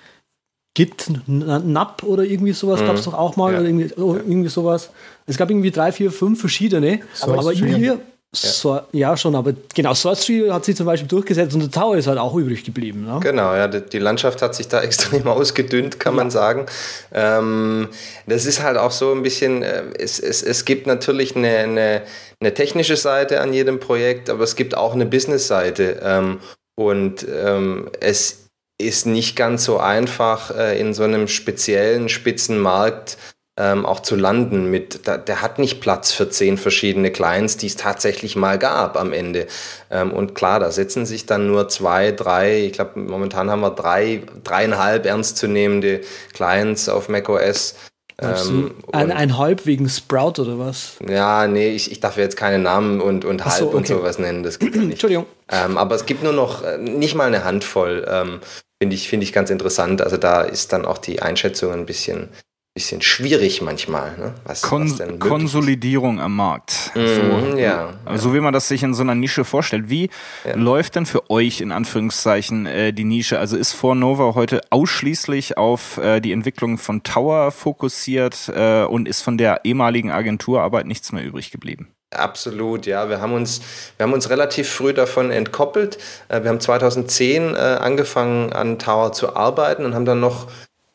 [0.74, 2.86] Git, NAP oder irgendwie sowas mhm.
[2.86, 3.52] gab es doch auch mal.
[3.52, 3.58] Ja.
[3.58, 4.90] Oder irgendwie, oh, irgendwie sowas.
[5.26, 7.00] Es gab irgendwie drei, vier, fünf verschiedene.
[7.14, 8.00] Source aber hier,
[8.34, 11.98] so, ja, schon, aber genau, Source Tree hat sich zum Beispiel durchgesetzt und der Tower
[11.98, 13.04] ist halt auch übrig geblieben.
[13.04, 13.20] Ne?
[13.20, 16.16] Genau, ja, die Landschaft hat sich da extrem ausgedünnt, kann ja.
[16.16, 16.64] man sagen.
[17.12, 17.88] Ähm,
[18.26, 22.02] das ist halt auch so ein bisschen, äh, es, es, es gibt natürlich eine, eine,
[22.40, 26.00] eine technische Seite an jedem Projekt, aber es gibt auch eine Business-Seite.
[26.02, 26.40] Ähm,
[26.74, 28.46] und ähm, es
[28.80, 33.18] ist nicht ganz so einfach, äh, in so einem speziellen Spitzenmarkt
[33.58, 37.66] ähm, auch zu landen mit, da, der hat nicht Platz für zehn verschiedene Clients, die
[37.66, 39.46] es tatsächlich mal gab am Ende.
[39.90, 43.70] Ähm, und klar, da setzen sich dann nur zwei, drei, ich glaube momentan haben wir
[43.70, 46.00] drei, dreieinhalb ernstzunehmende
[46.32, 47.74] Clients auf macOS.
[48.18, 50.96] Ähm, ein, ein Halb wegen Sprout oder was?
[51.06, 53.76] Ja, nee, ich, ich darf jetzt keine Namen und, und Halb so, okay.
[53.76, 54.44] und sowas nennen.
[54.44, 54.84] Das gibt nicht.
[54.92, 55.26] Entschuldigung.
[55.50, 58.06] Ähm, aber es gibt nur noch äh, nicht mal eine Handvoll.
[58.08, 58.40] Ähm,
[58.80, 60.02] Finde ich, find ich ganz interessant.
[60.02, 62.30] Also da ist dann auch die Einschätzung ein bisschen,
[62.74, 64.16] bisschen schwierig manchmal.
[64.16, 64.34] Ne?
[64.44, 66.22] Was, Kon was Konsolidierung ist.
[66.22, 66.90] am Markt.
[66.94, 68.34] Mm, so, ja, so ja.
[68.34, 69.90] wie man das sich in so einer Nische vorstellt.
[69.90, 70.08] Wie
[70.44, 70.56] ja.
[70.56, 73.38] läuft denn für euch in Anführungszeichen äh, die Nische?
[73.38, 79.20] Also ist Fornova heute ausschließlich auf äh, die Entwicklung von Tower fokussiert äh, und ist
[79.20, 81.88] von der ehemaligen Agenturarbeit nichts mehr übrig geblieben?
[82.12, 83.08] Absolut, ja.
[83.08, 83.60] Wir haben uns,
[83.96, 85.98] wir haben uns relativ früh davon entkoppelt.
[86.28, 90.46] Äh, wir haben 2010 äh, angefangen an Tower zu arbeiten und haben dann noch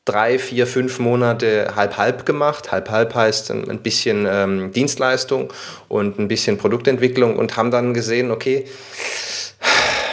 [0.08, 2.72] drei, vier, fünf Monate halb-halb gemacht.
[2.72, 5.54] Halb-halb heißt ein bisschen ähm, Dienstleistung
[5.88, 8.65] und ein bisschen Produktentwicklung und haben dann gesehen, okay,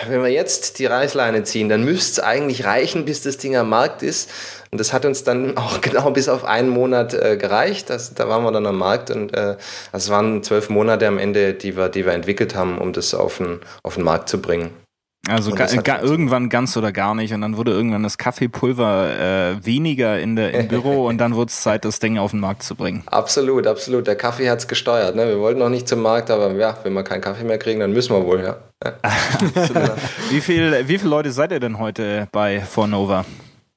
[0.08, 3.68] wenn wir jetzt die Reißleine ziehen, dann müsste es eigentlich reichen, bis das Ding am
[3.68, 4.30] Markt ist.
[4.70, 7.90] Und das hat uns dann auch genau bis auf einen Monat äh, gereicht.
[7.90, 9.56] Das, da waren wir dann am Markt und äh,
[9.92, 13.38] das waren zwölf Monate am Ende, die wir, die wir entwickelt haben, um das auf
[13.38, 14.83] den, auf den Markt zu bringen.
[15.28, 17.32] Also ga, ga, irgendwann ganz oder gar nicht.
[17.32, 21.48] Und dann wurde irgendwann das Kaffeepulver äh, weniger in der, im Büro und dann wurde
[21.48, 23.02] es Zeit, das Ding auf den Markt zu bringen.
[23.06, 24.06] Absolut, absolut.
[24.06, 25.16] Der Kaffee hat es gesteuert.
[25.16, 25.26] Ne?
[25.26, 27.92] Wir wollten noch nicht zum Markt, aber ja, wenn wir keinen Kaffee mehr kriegen, dann
[27.92, 28.56] müssen wir wohl, ja.
[28.84, 28.92] ja.
[30.30, 33.24] wie, viel, wie viele Leute seid ihr denn heute bei Fornova?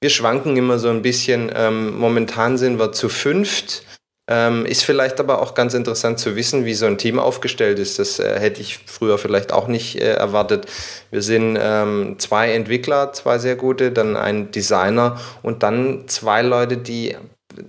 [0.01, 1.51] Wir schwanken immer so ein bisschen.
[1.55, 3.83] Ähm, momentan sind wir zu fünft.
[4.29, 7.97] Ähm, ist vielleicht aber auch ganz interessant zu wissen, wie so ein Team aufgestellt ist.
[7.97, 10.65] Das äh, hätte ich früher vielleicht auch nicht äh, erwartet.
[11.11, 16.75] Wir sind ähm, zwei Entwickler, zwei sehr gute, dann ein Designer und dann zwei Leute,
[16.75, 17.15] die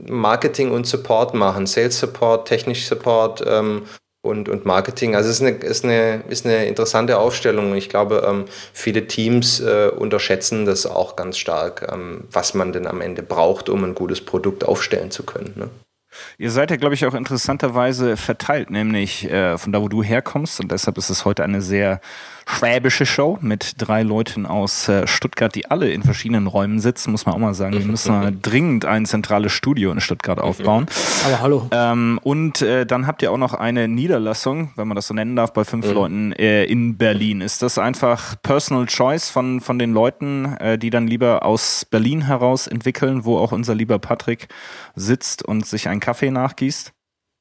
[0.08, 1.66] Marketing und Support machen.
[1.66, 3.82] Sales Support, Technisch Support ähm,
[4.22, 5.14] und, und Marketing.
[5.14, 7.76] Also es ist eine, ist, eine, ist eine interessante Aufstellung.
[7.76, 12.88] Ich glaube, ähm, viele Teams äh, unterschätzen das auch ganz stark, ähm, was man denn
[12.88, 15.52] am Ende braucht, um ein gutes Produkt aufstellen zu können.
[15.54, 15.70] Ne?
[16.38, 20.60] Ihr seid ja, glaube ich, auch interessanterweise verteilt, nämlich äh, von da, wo du herkommst.
[20.60, 22.00] Und deshalb ist es heute eine sehr
[22.48, 27.26] schwäbische Show mit drei Leuten aus äh, Stuttgart, die alle in verschiedenen Räumen sitzen, muss
[27.26, 27.78] man auch mal sagen.
[27.78, 30.86] Wir müssen dringend ein zentrales Studio in Stuttgart aufbauen.
[31.26, 31.68] Aber hallo.
[31.70, 35.36] Ähm, und äh, dann habt ihr auch noch eine Niederlassung, wenn man das so nennen
[35.36, 35.92] darf, bei fünf mhm.
[35.92, 37.40] Leuten äh, in Berlin.
[37.42, 42.22] Ist das einfach Personal Choice von, von den Leuten, äh, die dann lieber aus Berlin
[42.22, 44.48] heraus entwickeln, wo auch unser lieber Patrick
[44.96, 46.92] sitzt und sich einen Kaffee nachgießt?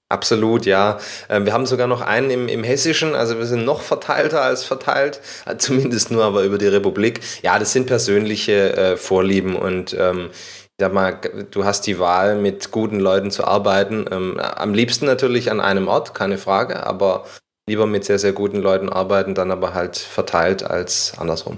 [0.09, 0.99] Absolut, ja.
[1.29, 4.63] Ähm, wir haben sogar noch einen im, im Hessischen, also wir sind noch verteilter als
[4.63, 7.19] verteilt, äh, zumindest nur aber über die Republik.
[7.41, 12.35] Ja, das sind persönliche äh, Vorlieben und ähm, ich sag mal, du hast die Wahl,
[12.37, 14.05] mit guten Leuten zu arbeiten.
[14.11, 17.25] Ähm, am liebsten natürlich an einem Ort, keine Frage, aber
[17.67, 21.57] lieber mit sehr, sehr guten Leuten arbeiten, dann aber halt verteilt als andersrum.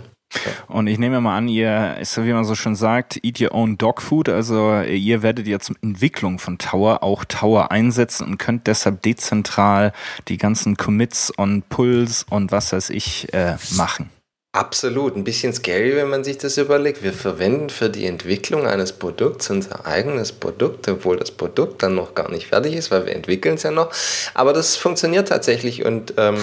[0.68, 3.78] Und ich nehme mal an, ihr, ist wie man so schön sagt, eat your own
[3.78, 4.30] dog food.
[4.30, 9.94] Also ihr werdet ja zur Entwicklung von Tower auch Tower einsetzen und könnt deshalb dezentral
[10.28, 14.10] die ganzen Commits und Pulls und was weiß ich äh, machen.
[14.52, 17.04] Absolut, ein bisschen scary, wenn man sich das überlegt.
[17.04, 22.16] Wir verwenden für die Entwicklung eines Produkts unser eigenes Produkt, obwohl das Produkt dann noch
[22.16, 23.92] gar nicht fertig ist, weil wir entwickeln es ja noch.
[24.34, 26.38] Aber das funktioniert tatsächlich und ähm,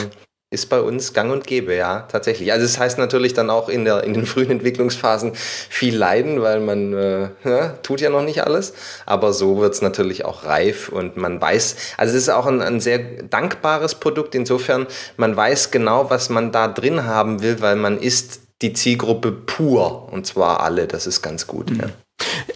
[0.50, 2.52] ist bei uns gang und gäbe, ja, tatsächlich.
[2.52, 6.40] Also es das heißt natürlich dann auch in, der, in den frühen Entwicklungsphasen viel leiden,
[6.40, 8.72] weil man äh, ja, tut ja noch nicht alles.
[9.06, 12.62] Aber so wird es natürlich auch reif und man weiß, also es ist auch ein,
[12.62, 17.74] ein sehr dankbares Produkt, insofern man weiß genau, was man da drin haben will, weil
[17.74, 21.70] man ist die Zielgruppe pur und zwar alle, das ist ganz gut.
[21.70, 21.80] Mhm.
[21.80, 21.87] Ja.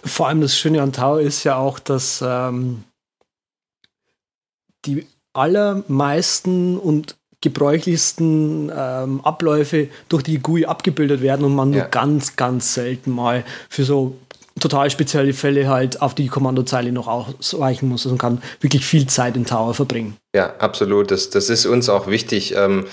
[0.05, 2.85] Vor allem das Schöne an Tau ist ja auch, dass ähm,
[4.85, 11.81] die allermeisten und gebräuchlichsten ähm, Abläufe durch die GUI abgebildet werden und man ja.
[11.81, 14.17] nur ganz, ganz selten mal für so
[14.59, 19.37] total spezielle Fälle halt auf die Kommandozeile noch ausweichen muss und kann wirklich viel Zeit
[19.37, 20.17] in Tower verbringen.
[20.35, 21.11] Ja, absolut.
[21.11, 22.55] Das, das ist uns auch wichtig.
[22.57, 22.87] Ähm,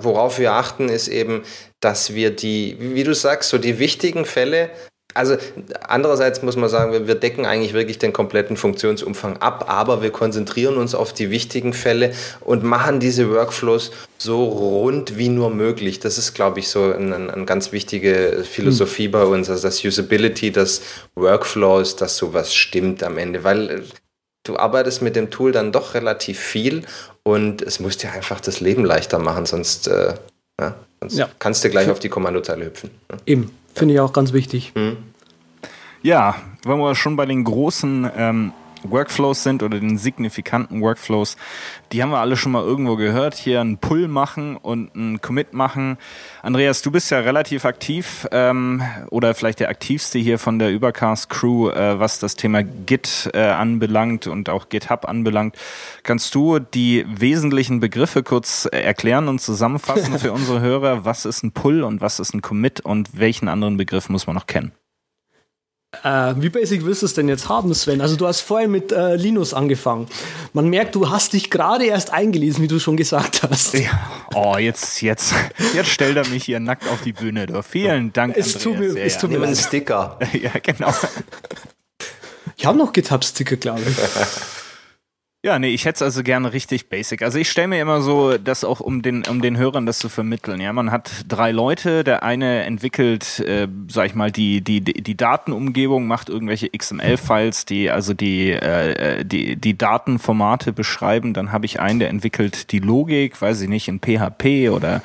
[0.00, 1.42] worauf wir achten, ist eben,
[1.80, 4.70] dass wir die, wie du sagst, so die wichtigen Fälle
[5.18, 5.36] also
[5.82, 10.76] andererseits muss man sagen, wir, decken eigentlich wirklich den kompletten Funktionsumfang ab, aber wir konzentrieren
[10.76, 15.98] uns auf die wichtigen Fälle und machen diese Workflows so rund wie nur möglich.
[15.98, 19.12] Das ist, glaube ich, so eine ein ganz wichtige Philosophie hm.
[19.12, 20.82] bei uns, also das Usability, das
[21.16, 23.82] Workflows, dass sowas stimmt am Ende, weil äh,
[24.44, 26.84] du arbeitest mit dem Tool dann doch relativ viel
[27.24, 30.14] und es muss dir einfach das Leben leichter machen, sonst, äh,
[30.60, 31.28] ja, sonst ja.
[31.40, 32.90] kannst du gleich auf die Kommandozeile hüpfen.
[33.10, 33.18] Ne?
[33.26, 33.50] Eben.
[33.74, 34.72] Finde ich auch ganz wichtig.
[34.74, 34.96] Mhm.
[36.02, 41.36] Ja, wenn wir schon bei den großen ähm, Workflows sind oder den signifikanten Workflows,
[41.92, 43.34] die haben wir alle schon mal irgendwo gehört.
[43.34, 45.98] Hier einen Pull machen und einen Commit machen.
[46.42, 51.30] Andreas, du bist ja relativ aktiv ähm, oder vielleicht der aktivste hier von der Übercast
[51.30, 55.56] Crew, äh, was das Thema Git äh, anbelangt und auch GitHub anbelangt.
[56.02, 61.04] Kannst du die wesentlichen Begriffe kurz erklären und zusammenfassen für unsere Hörer?
[61.04, 64.34] Was ist ein Pull und was ist ein Commit und welchen anderen Begriff muss man
[64.34, 64.72] noch kennen?
[66.04, 68.02] Äh, wie basic willst du es denn jetzt haben, Sven?
[68.02, 70.06] Also du hast vorhin mit äh, Linus angefangen.
[70.52, 73.72] Man merkt, du hast dich gerade erst eingelesen, wie du schon gesagt hast.
[73.72, 73.98] Ja.
[74.34, 75.32] Oh, jetzt, jetzt,
[75.72, 77.46] jetzt stellt er mich hier nackt auf die Bühne.
[77.46, 77.64] Doch.
[77.64, 78.62] Vielen Dank, es Andreas.
[78.62, 79.56] Tut mir, es tut mir leid.
[79.56, 80.18] Sticker.
[80.34, 80.92] ja, genau.
[82.58, 83.96] Ich habe noch GitHub-Sticker, glaube ich.
[85.44, 87.22] Ja, nee, ich hätte es also gerne richtig basic.
[87.22, 90.08] Also ich stelle mir immer so, das auch um den, um den Hörern das zu
[90.08, 90.60] vermitteln.
[90.60, 95.16] Ja, man hat drei Leute, der eine entwickelt, äh, sag ich mal, die, die, die
[95.16, 101.34] Datenumgebung, macht irgendwelche XML-Files, die also die, äh, die, die Datenformate beschreiben.
[101.34, 105.02] Dann habe ich einen, der entwickelt die Logik, weiß ich nicht, in PHP oder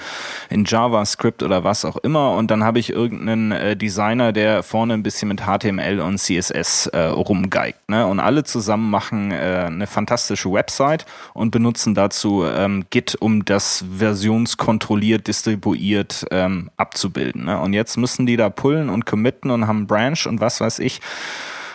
[0.49, 2.31] in JavaScript oder was auch immer.
[2.31, 6.87] Und dann habe ich irgendeinen äh, Designer, der vorne ein bisschen mit HTML und CSS
[6.87, 7.87] äh, rumgeigt.
[7.87, 8.07] Ne?
[8.07, 13.45] Und alle zusammen machen äh, eine fantastische elastische Website und benutzen dazu ähm, Git, um
[13.45, 17.45] das versionskontrolliert, distribuiert ähm, abzubilden.
[17.45, 17.59] Ne?
[17.59, 21.01] Und jetzt müssen die da pullen und committen und haben Branch und was weiß ich.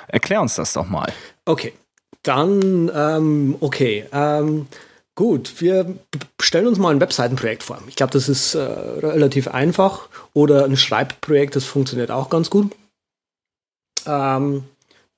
[0.09, 1.12] Erklär uns das doch mal.
[1.44, 1.74] Okay,
[2.22, 4.07] dann, ähm, okay.
[4.12, 4.66] Ähm,
[5.14, 5.94] gut, wir
[6.40, 7.78] stellen uns mal ein Webseitenprojekt vor.
[7.88, 10.09] Ich glaube, das ist äh, relativ einfach.
[10.32, 12.74] Oder ein Schreibprojekt, das funktioniert auch ganz gut.
[14.07, 14.64] Ähm,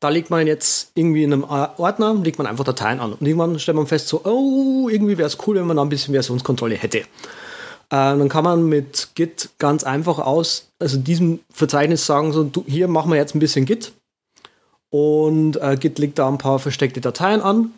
[0.00, 3.12] da legt man jetzt irgendwie in einem Ordner, legt man einfach Dateien an.
[3.12, 5.90] Und irgendwann stellt man fest, so, oh, irgendwie wäre es cool, wenn man da ein
[5.90, 6.98] bisschen Versionskontrolle hätte.
[6.98, 7.04] Äh,
[7.90, 12.88] dann kann man mit Git ganz einfach aus, also diesem Verzeichnis sagen, so, du, hier
[12.88, 13.92] machen wir jetzt ein bisschen Git.
[14.88, 17.72] Und äh, Git legt da ein paar versteckte Dateien an.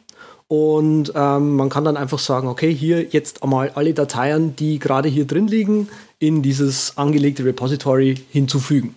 [0.47, 5.09] Und ähm, man kann dann einfach sagen, okay, hier jetzt einmal alle Dateien, die gerade
[5.09, 8.95] hier drin liegen, in dieses angelegte Repository hinzufügen.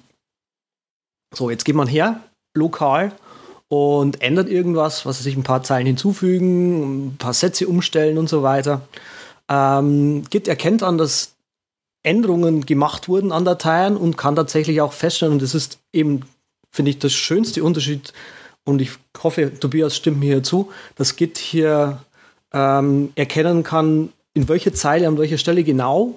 [1.33, 2.21] So, jetzt geht man her,
[2.55, 3.11] lokal,
[3.67, 8.43] und ändert irgendwas, was sich ein paar Zeilen hinzufügen, ein paar Sätze umstellen und so
[8.43, 8.81] weiter.
[9.49, 11.33] Ähm, Git erkennt an, dass
[12.03, 16.21] Änderungen gemacht wurden an Dateien und kann tatsächlich auch feststellen, und das ist eben,
[16.71, 18.13] finde ich, das schönste Unterschied,
[18.65, 18.91] und ich
[19.21, 21.99] hoffe, Tobias stimmt mir hier zu, dass Git hier
[22.53, 26.15] ähm, erkennen kann, in welcher Zeile, an welcher Stelle genau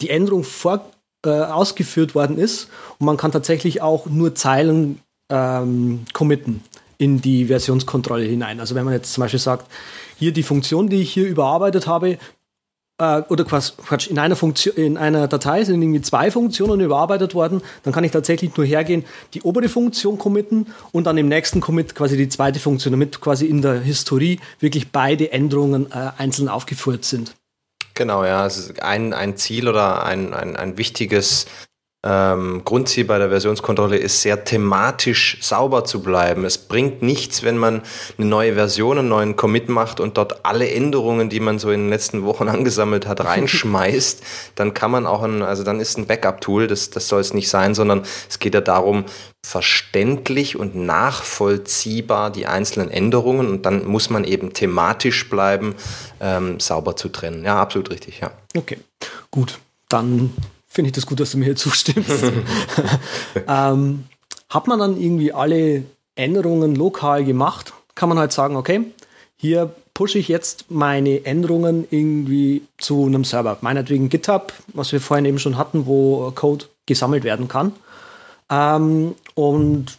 [0.00, 0.84] die Änderung vor,
[1.24, 2.68] äh, ausgeführt worden ist.
[2.98, 6.62] Und man kann tatsächlich auch nur Zeilen ähm, committen
[6.98, 8.60] in die Versionskontrolle hinein.
[8.60, 9.66] Also wenn man jetzt zum Beispiel sagt,
[10.18, 12.18] hier die Funktion, die ich hier überarbeitet habe,
[12.98, 17.60] äh, oder Quatsch, in einer, Funktion, in einer Datei sind irgendwie zwei Funktionen überarbeitet worden,
[17.82, 19.04] dann kann ich tatsächlich nur hergehen,
[19.34, 23.46] die obere Funktion committen und dann im nächsten Commit quasi die zweite Funktion, damit quasi
[23.46, 27.34] in der Historie wirklich beide Änderungen äh, einzeln aufgeführt sind.
[27.94, 28.42] Genau, ja.
[28.42, 31.46] Also ein, ein Ziel oder ein, ein, ein wichtiges
[32.04, 36.44] ähm, Grundziel bei der Versionskontrolle ist, sehr thematisch sauber zu bleiben.
[36.44, 37.82] Es bringt nichts, wenn man
[38.18, 41.82] eine neue Version, einen neuen Commit macht und dort alle Änderungen, die man so in
[41.82, 44.22] den letzten Wochen angesammelt hat, reinschmeißt.
[44.56, 47.48] dann kann man auch ein, also dann ist ein Backup-Tool, das, das soll es nicht
[47.48, 49.04] sein, sondern es geht ja darum,
[49.44, 55.74] verständlich und nachvollziehbar die einzelnen Änderungen und dann muss man eben thematisch bleiben,
[56.20, 57.44] ähm, sauber zu trennen.
[57.44, 58.32] Ja, absolut richtig, ja.
[58.56, 58.78] Okay,
[59.30, 59.58] gut.
[59.88, 60.32] Dann
[60.72, 62.24] finde ich das gut, dass du mir hier zustimmst.
[63.48, 64.04] ähm,
[64.48, 68.84] hat man dann irgendwie alle Änderungen lokal gemacht, kann man halt sagen, okay,
[69.36, 73.58] hier pushe ich jetzt meine Änderungen irgendwie zu einem Server.
[73.60, 77.72] Meinetwegen GitHub, was wir vorhin eben schon hatten, wo Code gesammelt werden kann.
[78.50, 79.98] Ähm, und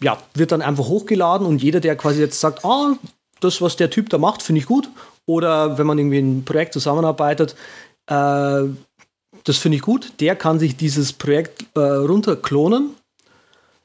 [0.00, 2.94] ja, wird dann einfach hochgeladen und jeder, der quasi jetzt sagt, ah,
[3.40, 4.90] das, was der Typ da macht, finde ich gut.
[5.26, 7.56] Oder wenn man irgendwie ein Projekt zusammenarbeitet,
[8.06, 8.64] äh,
[9.44, 10.12] das finde ich gut.
[10.20, 12.90] Der kann sich dieses Projekt äh, runterklonen.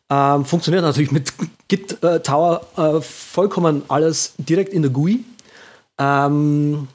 [0.09, 1.33] Ähm, funktioniert natürlich mit
[1.67, 5.23] Git äh, Tower äh, vollkommen alles direkt in der GUI.
[5.99, 6.87] Ähm,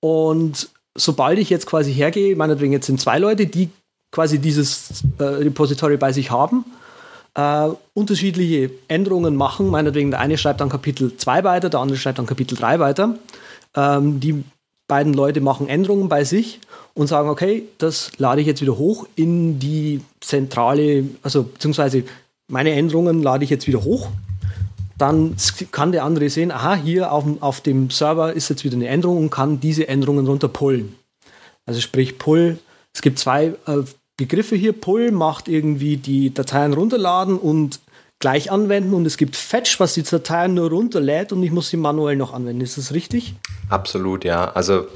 [0.00, 3.70] und sobald ich jetzt quasi hergehe, meinetwegen jetzt sind zwei Leute, die
[4.10, 6.64] quasi dieses äh, Repository bei sich haben,
[7.34, 9.68] äh, unterschiedliche Änderungen machen.
[9.68, 13.18] Meinetwegen der eine schreibt dann Kapitel 2 weiter, der andere schreibt dann Kapitel 3 weiter.
[13.74, 14.44] Ähm, die
[14.86, 16.60] beiden Leute machen Änderungen bei sich
[16.94, 22.04] und sagen, okay, das lade ich jetzt wieder hoch in die zentrale, also beziehungsweise
[22.48, 24.10] meine Änderungen lade ich jetzt wieder hoch.
[24.96, 25.34] Dann
[25.72, 29.18] kann der andere sehen, aha, hier auf, auf dem Server ist jetzt wieder eine Änderung
[29.18, 30.94] und kann diese Änderungen runter pullen.
[31.66, 32.58] Also sprich Pull,
[32.92, 33.82] es gibt zwei äh,
[34.16, 34.72] Begriffe hier.
[34.72, 37.80] Pull macht irgendwie die Dateien runterladen und
[38.24, 41.76] gleich anwenden und es gibt Fetch, was die Dateien nur runterlädt und ich muss sie
[41.76, 42.62] manuell noch anwenden.
[42.62, 43.34] Ist das richtig?
[43.68, 44.50] Absolut, ja.
[44.52, 44.86] Also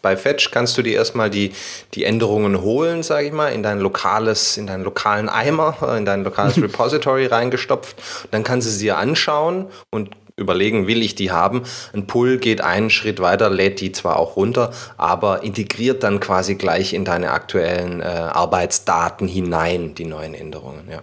[0.00, 1.52] bei Fetch kannst du dir erstmal die,
[1.92, 6.24] die Änderungen holen, sage ich mal, in dein lokales, in deinen lokalen Eimer, in dein
[6.24, 7.96] lokales Repository reingestopft.
[8.30, 11.64] Dann kannst du sie dir anschauen und überlegen, will ich die haben.
[11.92, 16.54] Ein Pull geht einen Schritt weiter, lädt die zwar auch runter, aber integriert dann quasi
[16.54, 21.02] gleich in deine aktuellen äh, Arbeitsdaten hinein, die neuen Änderungen, ja.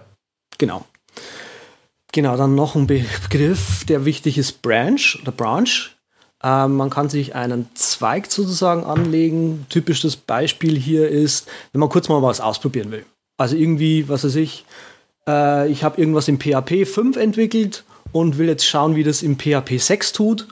[0.58, 0.84] Genau.
[2.12, 5.90] Genau, dann noch ein Begriff, der wichtig ist, Branch oder Branch.
[6.42, 9.66] Ähm, man kann sich einen Zweig sozusagen anlegen.
[9.68, 13.04] Typisches Beispiel hier ist, wenn man kurz mal was ausprobieren will.
[13.36, 14.64] Also irgendwie, was weiß ich,
[15.28, 19.38] äh, ich habe irgendwas im PHP 5 entwickelt und will jetzt schauen, wie das im
[19.38, 20.48] PHP 6 tut.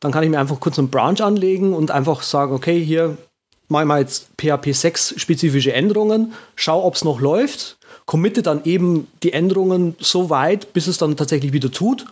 [0.00, 3.16] Dann kann ich mir einfach kurz einen Branch anlegen und einfach sagen, okay, hier
[3.68, 8.64] mache ich mal jetzt PHP 6 spezifische Änderungen, schau, ob es noch läuft committe dann
[8.64, 12.06] eben die Änderungen so weit, bis es dann tatsächlich wieder tut,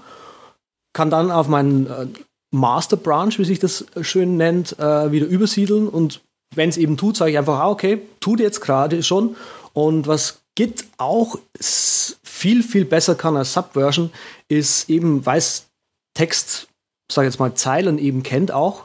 [0.92, 2.06] kann dann auf meinen äh,
[2.52, 6.20] Master Branch, wie sich das schön nennt, äh, wieder übersiedeln und
[6.54, 9.36] wenn es eben tut, sage ich einfach, ah, okay, tut jetzt gerade schon.
[9.72, 14.10] Und was Git auch viel, viel besser kann als Subversion,
[14.48, 15.66] ist eben, weil es
[16.14, 16.66] Text
[17.12, 18.84] sage jetzt mal, Zeilen eben kennt auch,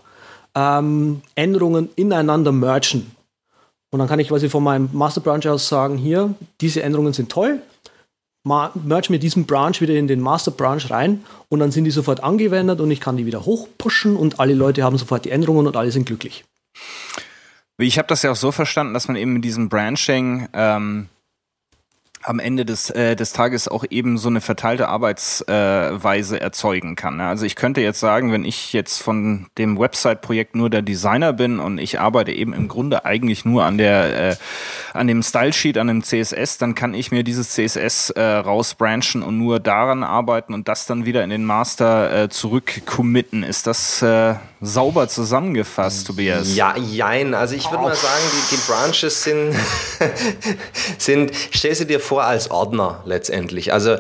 [0.56, 3.15] ähm, Änderungen ineinander mergen.
[3.96, 7.32] Und dann kann ich quasi von meinem Master Branch aus sagen, hier, diese Änderungen sind
[7.32, 7.62] toll,
[8.44, 12.22] merge mir diesen Branch wieder in den Master Branch rein und dann sind die sofort
[12.22, 15.78] angewendet und ich kann die wieder hochpushen und alle Leute haben sofort die Änderungen und
[15.78, 16.44] alle sind glücklich.
[17.78, 21.08] Ich habe das ja auch so verstanden, dass man eben mit diesem Branching ähm,
[22.26, 27.18] am Ende des, äh, des Tages auch eben so eine verteilte Arbeitsweise äh, erzeugen kann.
[27.18, 27.28] Ne?
[27.28, 31.60] Also ich könnte jetzt sagen, wenn ich jetzt von dem Website-Projekt nur der Designer bin
[31.60, 34.36] und ich arbeite eben im Grunde eigentlich nur an der äh,
[34.94, 39.38] an dem Style-Sheet, an dem CSS, dann kann ich mir dieses CSS äh, rausbranchen und
[39.38, 43.44] nur daran arbeiten und das dann wieder in den Master äh, zurück committen.
[43.44, 44.36] Ist das äh,
[44.66, 46.56] sauber zusammengefasst, Tobias?
[46.56, 47.34] Ja, jein.
[47.34, 49.56] Also ich würde mal sagen, die, die Branches sind,
[50.98, 53.74] sind, stell sie dir vor als Ordner letztendlich.
[53.74, 53.98] Also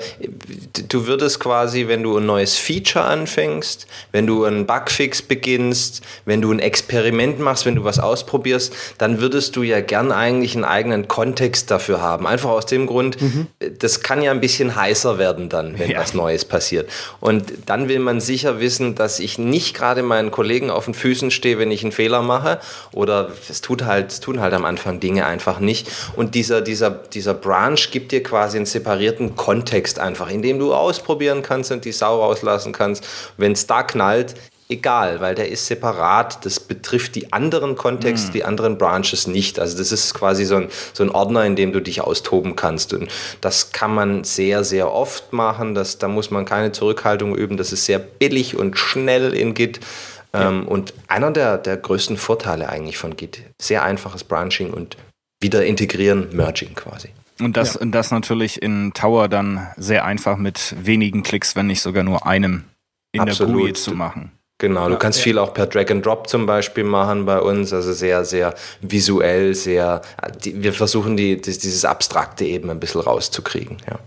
[0.89, 6.41] du würdest quasi, wenn du ein neues Feature anfängst, wenn du einen Bugfix beginnst, wenn
[6.41, 10.65] du ein Experiment machst, wenn du was ausprobierst, dann würdest du ja gern eigentlich einen
[10.65, 12.27] eigenen Kontext dafür haben.
[12.27, 13.47] Einfach aus dem Grund, mhm.
[13.79, 15.99] das kann ja ein bisschen heißer werden dann, wenn ja.
[15.99, 16.89] was Neues passiert.
[17.19, 20.93] Und dann will man sicher wissen, dass ich nicht gerade meinen Kollegen Kollegen auf den
[20.93, 22.59] Füßen stehe, wenn ich einen Fehler mache.
[22.93, 25.89] Oder es tut halt, es tun halt am Anfang Dinge einfach nicht.
[26.15, 30.73] Und dieser, dieser, dieser Branch gibt dir quasi einen separierten Kontext einfach, in dem du
[30.73, 33.05] ausprobieren kannst und die Sau rauslassen kannst.
[33.35, 34.35] Wenn es da knallt,
[34.69, 36.45] egal, weil der ist separat.
[36.45, 38.33] Das betrifft die anderen Kontexte, mm.
[38.33, 39.59] die anderen Branches nicht.
[39.59, 42.93] Also das ist quasi so ein, so ein Ordner, in dem du dich austoben kannst.
[42.93, 43.09] Und
[43.41, 45.75] das kann man sehr, sehr oft machen.
[45.75, 47.57] Das, da muss man keine Zurückhaltung üben.
[47.57, 49.79] Das ist sehr billig und schnell in Git.
[50.41, 54.97] Ähm, und einer der, der größten Vorteile eigentlich von Git, sehr einfaches Branching und
[55.41, 57.09] wieder integrieren, Merging quasi.
[57.39, 57.81] Und das, ja.
[57.81, 62.25] und das natürlich in Tower dann sehr einfach mit wenigen Klicks, wenn nicht sogar nur
[62.25, 62.63] einem
[63.11, 63.55] in Absolut.
[63.55, 64.31] der GUI zu machen.
[64.57, 65.23] Genau, ja, du kannst ja.
[65.23, 69.53] viel auch per Drag and Drop zum Beispiel machen bei uns, also sehr, sehr visuell,
[69.53, 70.01] sehr,
[70.45, 73.99] die, wir versuchen die, die, dieses Abstrakte eben ein bisschen rauszukriegen, ja.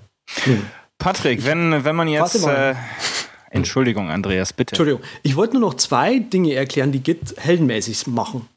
[0.44, 0.64] Hm.
[0.98, 2.74] Patrick, wenn, wenn man jetzt, äh,
[3.50, 4.72] Entschuldigung, Andreas, bitte.
[4.72, 5.02] Entschuldigung.
[5.22, 8.48] Ich wollte nur noch zwei Dinge erklären, die Git heldenmäßig machen.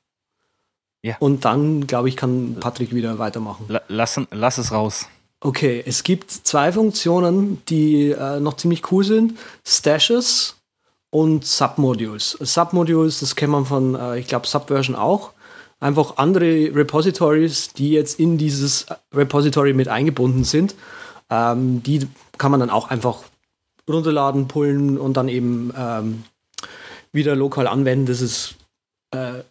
[1.04, 1.16] Ja.
[1.20, 3.66] Und dann, glaube ich, kann Patrick wieder weitermachen.
[3.88, 5.08] Lass, lass es raus.
[5.40, 9.40] Okay, es gibt zwei Funktionen, die äh, noch ziemlich cool sind.
[9.66, 10.58] Stashes
[11.10, 12.38] und Submodules.
[12.40, 15.32] Submodules, das kennt man von, äh, ich glaube, Subversion auch.
[15.80, 20.76] Einfach andere Repositories, die jetzt in dieses Repository mit eingebunden sind.
[21.32, 23.24] Ähm, die kann man dann auch einfach
[23.92, 26.24] runterladen, pullen und dann eben ähm,
[27.12, 28.06] wieder lokal anwenden.
[28.06, 28.56] Das ist
[29.12, 29.44] äh,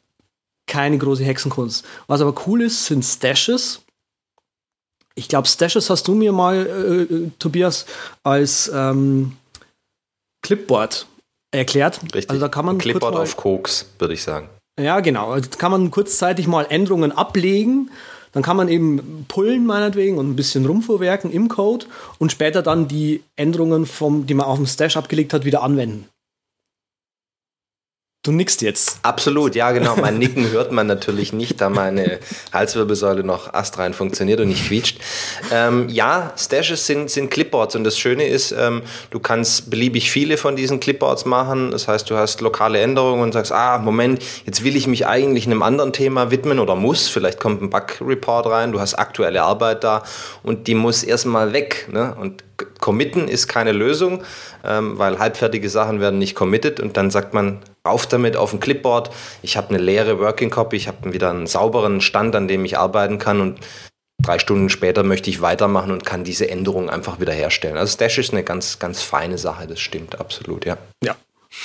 [0.66, 1.84] keine große Hexenkunst.
[2.06, 3.82] Was aber cool ist, sind Stashes.
[5.14, 7.86] Ich glaube, Stashes hast du mir mal, äh, äh, Tobias,
[8.22, 9.36] als ähm,
[10.42, 11.06] Clipboard
[11.50, 12.00] erklärt.
[12.02, 12.30] Richtig.
[12.30, 14.48] Also da kann man Clipboard auf Koks, würde ich sagen.
[14.78, 15.38] Ja, genau.
[15.38, 17.90] Da kann man kurzzeitig mal Änderungen ablegen
[18.32, 21.86] dann kann man eben pullen meinetwegen und ein bisschen rumvorwerken im Code
[22.18, 26.06] und später dann die Änderungen, vom, die man auf dem Stash abgelegt hat, wieder anwenden.
[28.22, 28.98] Du nickst jetzt.
[29.02, 29.96] Absolut, ja, genau.
[29.96, 32.18] Mein Nicken hört man natürlich nicht, da meine
[32.52, 34.98] Halswirbelsäule noch astrein funktioniert und nicht quietscht.
[35.50, 40.36] Ähm, ja, Stashes sind, sind Clipboards und das Schöne ist, ähm, du kannst beliebig viele
[40.36, 41.70] von diesen Clipboards machen.
[41.70, 45.46] Das heißt, du hast lokale Änderungen und sagst, ah, Moment, jetzt will ich mich eigentlich
[45.46, 47.08] einem anderen Thema widmen oder muss.
[47.08, 50.02] Vielleicht kommt ein Bug-Report rein, du hast aktuelle Arbeit da
[50.42, 51.88] und die muss erstmal weg.
[51.90, 52.14] Ne?
[52.20, 52.44] Und
[52.80, 54.22] committen ist keine Lösung,
[54.62, 58.60] ähm, weil halbfertige Sachen werden nicht committed und dann sagt man, auf damit auf ein
[58.60, 59.10] Clipboard.
[59.42, 62.78] Ich habe eine leere Working Copy, ich habe wieder einen sauberen Stand, an dem ich
[62.78, 63.60] arbeiten kann und
[64.22, 67.76] drei Stunden später möchte ich weitermachen und kann diese Änderung einfach wieder herstellen.
[67.76, 70.76] Also Stash ist eine ganz, ganz feine Sache, das stimmt absolut, ja.
[71.02, 71.16] Ja,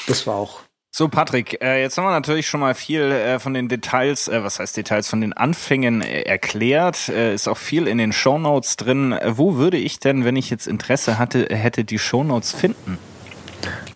[0.07, 0.61] das war auch
[0.97, 4.41] so, Patrick, äh, jetzt haben wir natürlich schon mal viel äh, von den Details, äh,
[4.45, 7.09] was heißt Details, von den Anfängen erklärt.
[7.09, 9.13] Ist auch viel in den Shownotes drin.
[9.27, 12.97] Wo würde ich denn, wenn ich jetzt Interesse hatte, hätte die Shownotes finden?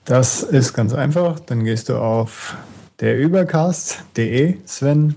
[0.05, 1.39] Das ist ganz einfach.
[1.39, 2.57] Dann gehst du auf
[2.99, 5.15] derübercast.de, Sven,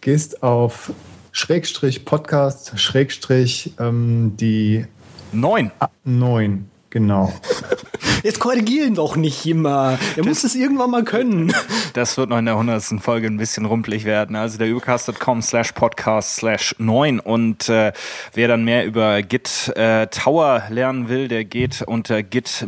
[0.00, 0.92] gehst auf
[1.32, 4.86] Schrägstrich Podcast, Schrägstrich ähm, die
[5.32, 5.70] Neun.
[6.04, 6.69] Neun.
[6.90, 7.32] Genau.
[8.22, 9.98] Jetzt korrigieren doch nicht immer.
[10.16, 11.54] Er muss es irgendwann mal können.
[11.92, 14.36] Das wird noch in der hundertsten Folge ein bisschen rumpelig werden.
[14.36, 17.92] Also der übercast.com slash podcast slash 9 und äh,
[18.32, 22.66] wer dann mehr über Git äh, Tower lernen will, der geht unter git-tower.com.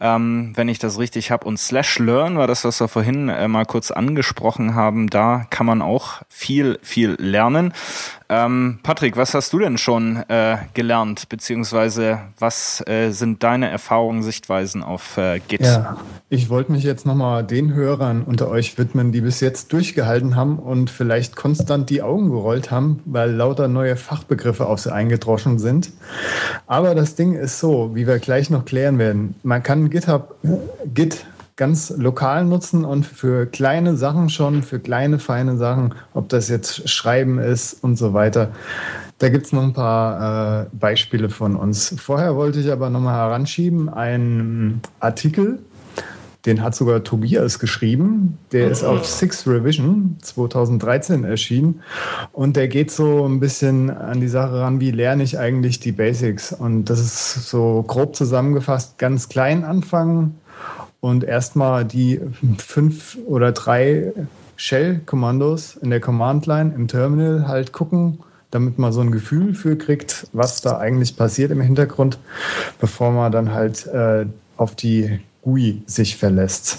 [0.00, 1.46] Ähm, wenn ich das richtig habe.
[1.46, 5.08] Und Slash Learn war das, was wir vorhin äh, mal kurz angesprochen haben.
[5.08, 7.72] Da kann man auch viel, viel lernen.
[8.32, 14.22] Ähm, Patrick, was hast du denn schon äh, gelernt, beziehungsweise was äh, sind deine Erfahrungen,
[14.22, 15.60] Sichtweisen auf äh, Git?
[15.60, 15.98] Ja,
[16.30, 20.58] ich wollte mich jetzt nochmal den Hörern unter euch widmen, die bis jetzt durchgehalten haben
[20.58, 25.90] und vielleicht konstant die Augen gerollt haben, weil lauter neue Fachbegriffe auf sie eingedroschen sind.
[26.66, 29.34] Aber das Ding ist so, wie wir gleich noch klären werden.
[29.42, 30.36] Man kann GitHub,
[30.94, 31.26] Git
[31.56, 36.88] ganz lokal nutzen und für kleine Sachen schon, für kleine, feine Sachen, ob das jetzt
[36.88, 38.52] Schreiben ist und so weiter.
[39.18, 41.94] Da gibt es noch ein paar äh, Beispiele von uns.
[41.98, 45.60] Vorher wollte ich aber nochmal heranschieben, einen Artikel,
[46.46, 48.38] den hat sogar Tobias geschrieben.
[48.50, 51.82] Der ist auf Six Revision 2013 erschienen.
[52.32, 55.92] Und der geht so ein bisschen an die Sache ran, wie lerne ich eigentlich die
[55.92, 56.52] Basics.
[56.52, 60.40] Und das ist so grob zusammengefasst, ganz klein anfangen,
[61.02, 62.20] und erstmal die
[62.58, 64.12] fünf oder drei
[64.54, 68.20] Shell-Kommandos in der Command-Line im Terminal halt gucken,
[68.52, 72.18] damit man so ein Gefühl für kriegt, was da eigentlich passiert im Hintergrund,
[72.80, 74.26] bevor man dann halt äh,
[74.56, 76.78] auf die GUI sich verlässt.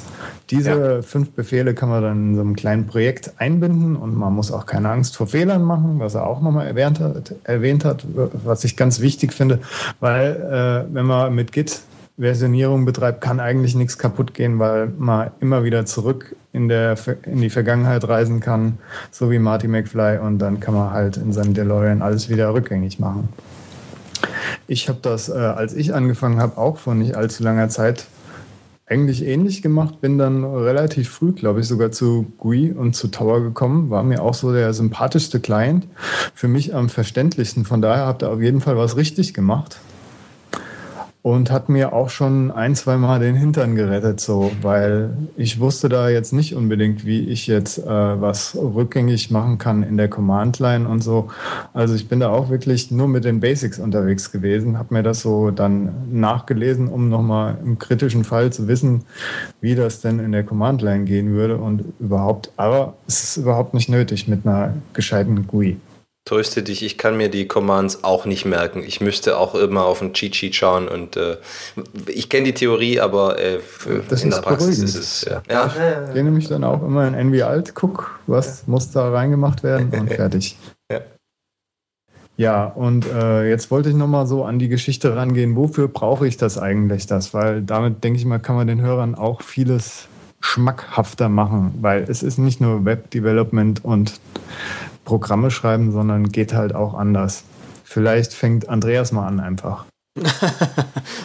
[0.49, 1.01] Diese ja.
[1.01, 4.65] fünf Befehle kann man dann in so einem kleinen Projekt einbinden und man muss auch
[4.65, 8.05] keine Angst vor Fehlern machen, was er auch nochmal erwähnt hat, erwähnt hat,
[8.45, 9.59] was ich ganz wichtig finde,
[9.99, 11.81] weil äh, wenn man mit Git
[12.17, 17.41] Versionierung betreibt, kann eigentlich nichts kaputt gehen, weil man immer wieder zurück in, der, in
[17.41, 18.77] die Vergangenheit reisen kann,
[19.09, 22.99] so wie Marty McFly, und dann kann man halt in seinem DeLorean alles wieder rückgängig
[22.99, 23.29] machen.
[24.67, 28.05] Ich habe das, äh, als ich angefangen habe, auch vor nicht allzu langer Zeit
[28.85, 33.41] eigentlich ähnlich gemacht, bin dann relativ früh, glaube ich, sogar zu GUI und zu Tower
[33.41, 35.87] gekommen, war mir auch so der sympathischste Client,
[36.35, 37.65] für mich am verständlichsten.
[37.65, 39.79] Von daher habt ihr auf jeden Fall was richtig gemacht
[41.23, 45.87] und hat mir auch schon ein, zwei Mal den Hintern gerettet, so, weil ich wusste
[45.87, 50.85] da jetzt nicht unbedingt, wie ich jetzt äh, was rückgängig machen kann in der Command-Line
[50.85, 51.29] und so.
[51.73, 55.21] Also ich bin da auch wirklich nur mit den Basics unterwegs gewesen, habe mir das
[55.21, 59.05] so dann nachgelesen, um nochmal im kritischen Fall zu wissen,
[59.61, 63.87] wie das denn in der Command-Line gehen würde und überhaupt, aber es ist überhaupt nicht
[63.87, 65.77] nötig mit einer gescheiten GUI.
[66.25, 68.81] Tröste dich, ich kann mir die Commands auch nicht merken.
[68.85, 71.35] Ich müsste auch immer auf den Cheat Sheet schauen und äh,
[72.07, 74.83] ich kenne die Theorie, aber äh, in der Praxis beruhigend.
[74.83, 75.41] ist es ja.
[75.49, 76.05] ja.
[76.07, 78.63] Ich gehe nämlich dann auch immer in NV Alt, guck, was ja.
[78.67, 80.57] muss da reingemacht werden und fertig.
[80.89, 81.01] ja.
[82.35, 85.55] Ja, und äh, jetzt wollte ich nochmal so an die Geschichte rangehen.
[85.55, 87.33] Wofür brauche ich das eigentlich, das?
[87.33, 90.07] Weil damit, denke ich mal, kann man den Hörern auch vieles
[90.39, 94.19] schmackhafter machen, weil es ist nicht nur Web Development und
[95.05, 97.43] Programme schreiben, sondern geht halt auch anders.
[97.83, 99.85] Vielleicht fängt Andreas mal an einfach.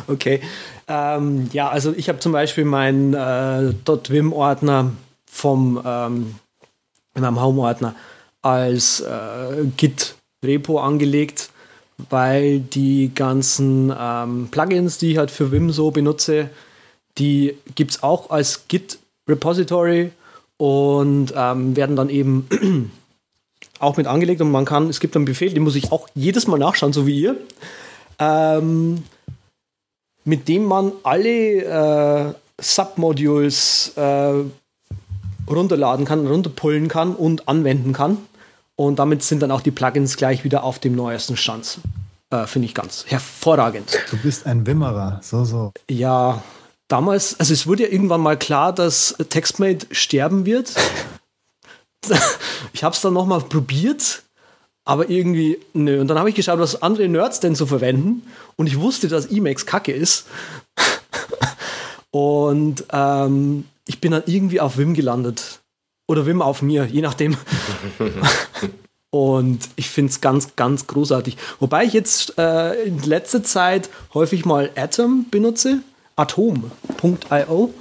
[0.08, 0.40] okay.
[0.86, 4.92] Ähm, ja, also ich habe zum Beispiel meinen äh, .vim-Ordner
[5.30, 6.34] vom ähm,
[7.14, 7.94] in meinem Home-Ordner
[8.42, 11.50] als äh, Git-Repo angelegt,
[12.10, 16.50] weil die ganzen ähm, Plugins, die ich halt für Vim so benutze,
[17.18, 20.12] die gibt es auch als Git-Repository
[20.56, 22.90] und ähm, werden dann eben
[23.78, 26.46] auch mit angelegt und man kann, es gibt einen Befehl, den muss ich auch jedes
[26.46, 27.36] Mal nachschauen, so wie ihr,
[28.18, 29.02] ähm,
[30.24, 34.32] mit dem man alle äh, Submodules äh,
[35.48, 38.18] runterladen kann, runterpullen kann und anwenden kann.
[38.76, 41.78] Und damit sind dann auch die Plugins gleich wieder auf dem neuesten Stand.
[42.30, 43.98] Äh, Finde ich ganz hervorragend.
[44.10, 45.72] Du bist ein Wimmerer, so, so.
[45.90, 46.42] Ja,
[46.88, 50.74] damals, also es wurde ja irgendwann mal klar, dass TextMate sterben wird.
[52.72, 54.22] ich habe es dann nochmal probiert,
[54.84, 56.00] aber irgendwie, nö.
[56.00, 58.22] Und dann habe ich geschaut, was andere Nerds denn so verwenden.
[58.56, 60.26] Und ich wusste, dass Emacs kacke ist.
[62.10, 65.60] und ähm, ich bin dann irgendwie auf Wim gelandet.
[66.06, 67.36] Oder Wim auf mir, je nachdem.
[69.10, 71.36] Und ich finde es ganz, ganz großartig.
[71.60, 75.80] Wobei ich jetzt äh, in letzter Zeit häufig mal Atom benutze.
[76.16, 77.72] Atom.io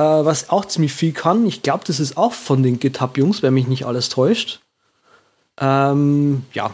[0.00, 1.46] äh, was auch ziemlich viel kann.
[1.46, 4.60] Ich glaube, das ist auch von den GitHub-Jungs, wenn mich nicht alles täuscht.
[5.58, 6.72] Ähm, ja,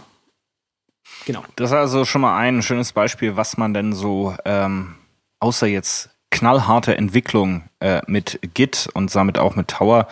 [1.24, 1.43] genau.
[1.57, 4.95] Das ist also schon mal ein schönes Beispiel, was man denn so ähm,
[5.41, 10.09] außer jetzt knallharte Entwicklung äh, mit Git und damit auch mit Tower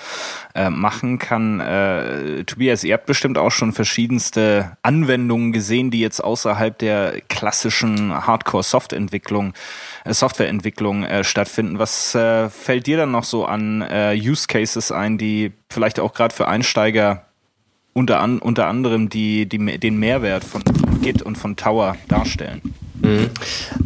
[0.54, 1.60] äh, machen kann.
[1.60, 8.26] Äh, Tobias, ihr habt bestimmt auch schon verschiedenste Anwendungen gesehen, die jetzt außerhalb der klassischen
[8.26, 9.54] Hardcore-Softwareentwicklung
[10.04, 11.78] äh, Softwareentwicklung äh, stattfinden.
[11.78, 13.84] Was äh, fällt dir dann noch so an
[14.14, 17.24] Use Cases ein, die vielleicht auch gerade für Einsteiger
[17.92, 20.62] unter, an, unter anderem die, die, den Mehrwert von
[21.02, 22.60] Git und von Tower darstellen?
[23.04, 23.30] Mhm.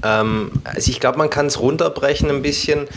[0.03, 2.89] Ähm, also ich glaube, man kann es runterbrechen ein bisschen.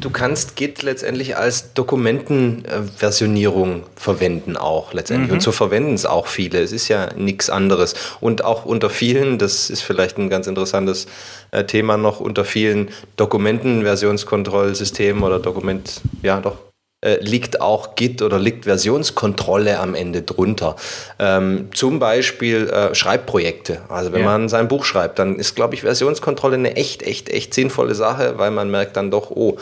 [0.00, 5.28] du kannst Git letztendlich als Dokumentenversionierung verwenden auch letztendlich.
[5.28, 5.34] Mhm.
[5.34, 6.60] Und so verwenden es auch viele.
[6.60, 7.94] Es ist ja nichts anderes.
[8.20, 11.06] Und auch unter vielen, das ist vielleicht ein ganz interessantes
[11.50, 16.67] äh, Thema noch, unter vielen Dokumentenversionskontrollsystemen oder Dokument, ja doch,
[17.00, 20.74] äh, liegt auch Git oder liegt Versionskontrolle am Ende drunter.
[21.18, 23.82] Ähm, zum Beispiel äh, Schreibprojekte.
[23.88, 24.26] Also wenn ja.
[24.26, 28.34] man sein Buch schreibt, dann ist, glaube ich, Versionskontrolle eine echt, echt, echt sinnvolle Sache,
[28.38, 29.58] weil man merkt dann doch, oh,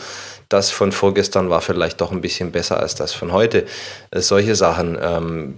[0.49, 3.65] das von vorgestern war vielleicht doch ein bisschen besser als das von heute.
[4.09, 4.97] Äh, solche Sachen.
[4.99, 5.55] Ähm,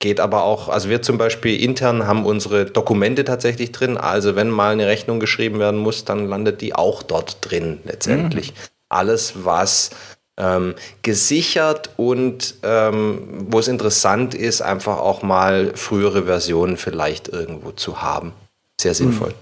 [0.00, 3.96] geht aber auch, also wir zum Beispiel intern haben unsere Dokumente tatsächlich drin.
[3.96, 8.52] Also wenn mal eine Rechnung geschrieben werden muss, dann landet die auch dort drin letztendlich.
[8.52, 8.56] Mhm.
[8.88, 9.90] Alles, was
[10.38, 17.72] ähm, gesichert und ähm, wo es interessant ist, einfach auch mal frühere Versionen vielleicht irgendwo
[17.72, 18.32] zu haben.
[18.80, 19.34] Sehr sinnvoll.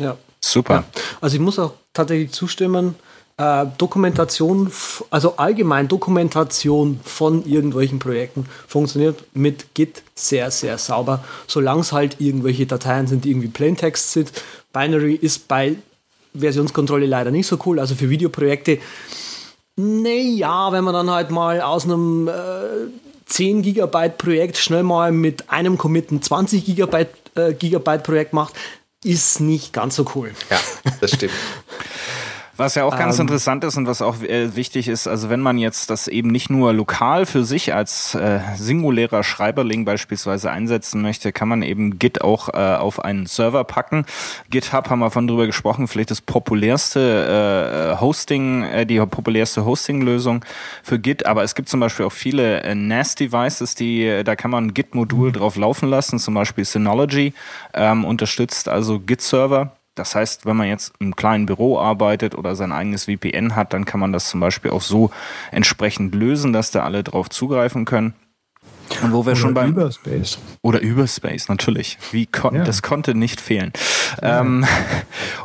[0.00, 0.16] Ja.
[0.44, 0.74] Super.
[0.74, 0.84] Ja.
[1.20, 2.96] Also ich muss auch tatsächlich zustimmen,
[3.36, 4.70] äh, Dokumentation,
[5.10, 12.16] also allgemein Dokumentation von irgendwelchen Projekten funktioniert mit Git sehr, sehr sauber, solange es halt
[12.20, 14.32] irgendwelche Dateien sind, die irgendwie Plaintext sind.
[14.72, 15.76] Binary ist bei
[16.34, 18.78] Versionskontrolle leider nicht so cool, also für Videoprojekte
[19.76, 22.90] naja, wenn man dann halt mal aus einem äh,
[23.26, 28.54] 10 Gigabyte Projekt schnell mal mit einem Commit ein 20 Gigabyte, äh, Gigabyte Projekt macht,
[29.04, 30.32] ist nicht ganz so cool.
[30.50, 30.60] Ja,
[31.00, 31.32] das stimmt.
[32.58, 35.40] Was ja auch ganz ähm, interessant ist und was auch äh, wichtig ist, also wenn
[35.40, 41.00] man jetzt das eben nicht nur lokal für sich als äh, singulärer Schreiberling beispielsweise einsetzen
[41.00, 44.04] möchte, kann man eben Git auch äh, auf einen Server packen.
[44.50, 50.44] GitHub haben wir von drüber gesprochen, vielleicht das populärste äh, Hosting, äh, die populärste Hosting-Lösung
[50.82, 54.74] für Git, aber es gibt zum Beispiel auch viele äh, NAS-Devices, die, da kann man
[54.74, 55.32] Git-Modul mhm.
[55.32, 57.32] drauf laufen lassen, zum Beispiel Synology
[57.72, 62.72] ähm, unterstützt also Git-Server das heißt, wenn man jetzt im kleinen Büro arbeitet oder sein
[62.72, 65.10] eigenes VPN hat, dann kann man das zum Beispiel auch so
[65.50, 68.14] entsprechend lösen, dass da alle drauf zugreifen können.
[69.02, 70.38] Und wo wir oder schon beim Überspace.
[70.62, 71.98] Oder Überspace, natürlich.
[72.10, 72.64] Wie kon ja.
[72.64, 73.72] Das konnte nicht fehlen.
[74.20, 74.40] Ja.
[74.40, 74.66] Ähm,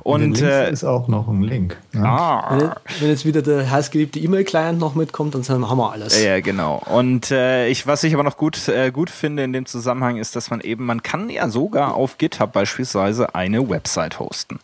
[0.04, 1.78] und äh, ist auch noch ein Link.
[1.93, 2.04] Ja.
[2.04, 2.76] Ah.
[3.00, 6.22] Wenn, jetzt wieder der heißgeliebte E-Mail-Client noch mitkommt, dann haben wir alles.
[6.22, 6.82] Ja, genau.
[6.86, 10.36] Und äh, ich, was ich aber noch gut, äh, gut finde in dem Zusammenhang ist,
[10.36, 14.60] dass man eben, man kann ja sogar auf GitHub beispielsweise eine Website hosten.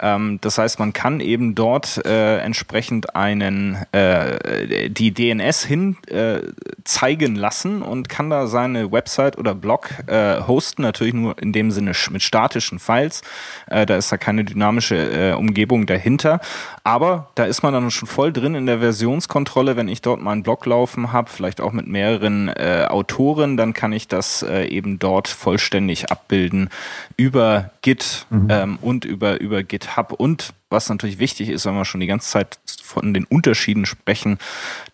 [0.00, 6.40] Ähm, das heißt, man kann eben dort äh, entsprechend einen äh, die DNS hin äh,
[6.84, 11.70] zeigen lassen und kann da seine Website oder Blog äh, hosten, natürlich nur in dem
[11.70, 13.22] Sinne mit statischen Files.
[13.66, 16.40] Äh, da ist da keine dynamische äh, Umgebung dahinter.
[16.84, 19.76] Aber da ist man dann schon voll drin in der Versionskontrolle.
[19.76, 23.92] Wenn ich dort meinen Blog laufen habe, vielleicht auch mit mehreren äh, Autoren, dann kann
[23.92, 26.70] ich das äh, eben dort vollständig abbilden
[27.16, 28.46] über Git mhm.
[28.50, 32.28] ähm, und über, über GitHub und was natürlich wichtig ist, wenn wir schon die ganze
[32.28, 34.38] Zeit von den Unterschieden sprechen,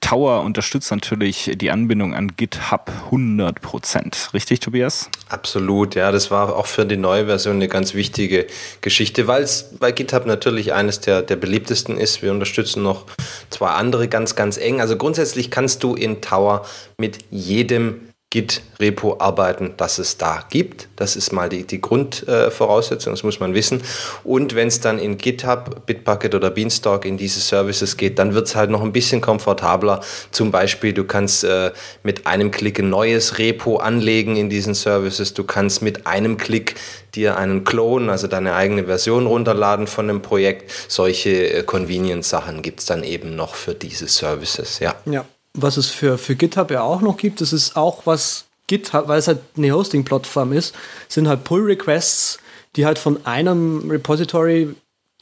[0.01, 4.35] Tower unterstützt natürlich die Anbindung an GitHub 100%.
[4.35, 5.09] Richtig, Tobias?
[5.29, 6.13] Absolut, ja.
[6.13, 8.47] Das war auch für die neue Version eine ganz wichtige
[8.83, 12.23] Geschichte, weil es bei GitHub natürlich eines der, der beliebtesten ist.
[12.23, 13.07] Wir unterstützen noch
[13.49, 14.81] zwei andere ganz, ganz eng.
[14.81, 16.67] Also grundsätzlich kannst du in Tower
[16.99, 20.89] mit jedem Git-Repo arbeiten, das es da gibt.
[20.97, 23.83] Das ist mal die, die Grundvoraussetzung, äh, das muss man wissen.
[24.25, 28.47] Und wenn es dann in GitHub, Bitbucket oder Beanstalk in diese Services geht, dann wird
[28.47, 30.01] es halt noch ein bisschen komfortabler.
[30.31, 31.73] Zum Beispiel, du kannst äh,
[32.05, 35.35] mit einem Klick ein neues Repo anlegen in diesen Services.
[35.35, 36.77] Du kannst mit einem Klick
[37.15, 40.71] dir einen Clone, also deine eigene Version runterladen von einem Projekt.
[40.89, 44.95] Solche äh, Convenience-Sachen gibt es dann eben noch für diese Services, ja.
[45.05, 49.09] Ja was es für, für GitHub ja auch noch gibt, das ist auch was GitHub,
[49.09, 50.75] weil es halt eine Hosting-Plattform ist,
[51.09, 52.39] sind halt Pull-Requests,
[52.77, 54.75] die halt von einem Repository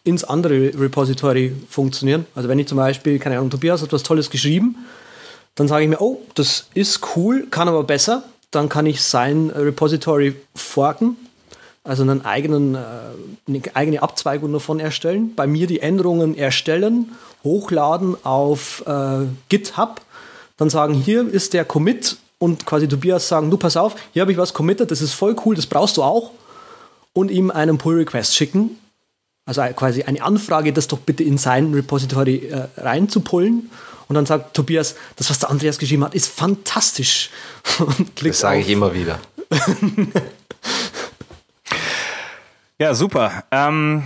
[0.05, 2.27] ins andere Repository funktionieren.
[2.35, 4.77] Also wenn ich zum Beispiel, keine Ahnung, Tobias hat was Tolles geschrieben,
[5.55, 8.23] dann sage ich mir, oh, das ist cool, kann aber besser.
[8.51, 11.17] Dann kann ich sein Repository forken,
[11.85, 12.79] also einen eigenen, äh,
[13.49, 17.13] eine eigene Abzweigung davon erstellen, bei mir die Änderungen erstellen,
[17.45, 20.01] hochladen auf äh, GitHub
[20.61, 24.31] dann sagen, hier ist der Commit und quasi Tobias sagen, du pass auf, hier habe
[24.31, 26.33] ich was committed, das ist voll cool, das brauchst du auch
[27.15, 28.79] und ihm einen Pull-Request schicken.
[29.47, 33.71] Also quasi eine Anfrage, das doch bitte in sein Repository äh, reinzupullen.
[34.07, 37.31] Und dann sagt Tobias, das, was der Andreas geschrieben hat, ist fantastisch.
[38.23, 39.19] das sage ich immer wieder.
[42.79, 43.45] ja, super.
[43.51, 44.05] Ähm,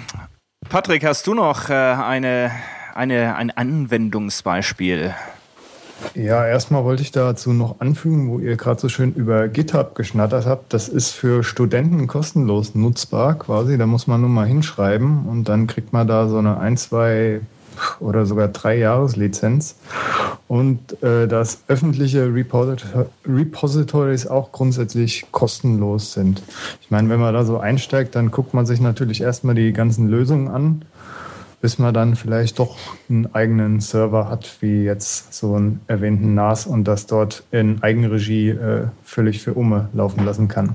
[0.69, 2.53] Patrick, hast du noch äh, eine,
[2.95, 5.17] eine, ein Anwendungsbeispiel?
[6.15, 10.47] Ja, erstmal wollte ich dazu noch anfügen, wo ihr gerade so schön über GitHub geschnattert
[10.47, 10.73] habt.
[10.73, 13.79] Das ist für Studenten kostenlos nutzbar quasi.
[13.79, 17.41] Da muss man nur mal hinschreiben und dann kriegt man da so eine ein, zwei
[17.99, 19.77] oder sogar drei Jahreslizenz.
[20.47, 26.43] Und äh, dass öffentliche Repositories Repositories auch grundsätzlich kostenlos sind.
[26.81, 30.09] Ich meine, wenn man da so einsteigt, dann guckt man sich natürlich erstmal die ganzen
[30.09, 30.85] Lösungen an
[31.65, 32.77] bis man dann vielleicht doch
[33.09, 38.51] einen eigenen Server hat, wie jetzt so einen erwähnten NAS und das dort in Eigenregie
[38.51, 40.75] äh, völlig für Umme laufen lassen kann.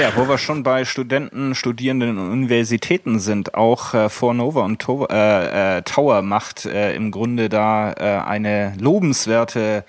[0.00, 5.06] Ja, wo wir schon bei Studenten, Studierenden und Universitäten sind, auch äh, Fornova und to
[5.10, 9.84] äh, äh, Tower macht äh, im Grunde da äh, eine lobenswerte,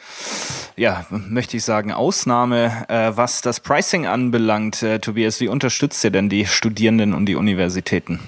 [0.76, 4.86] ja, möchte ich sagen, Ausnahme, äh, was das Pricing anbelangt.
[5.02, 8.20] Tobias, wie unterstützt ihr denn die Studierenden und die Universitäten?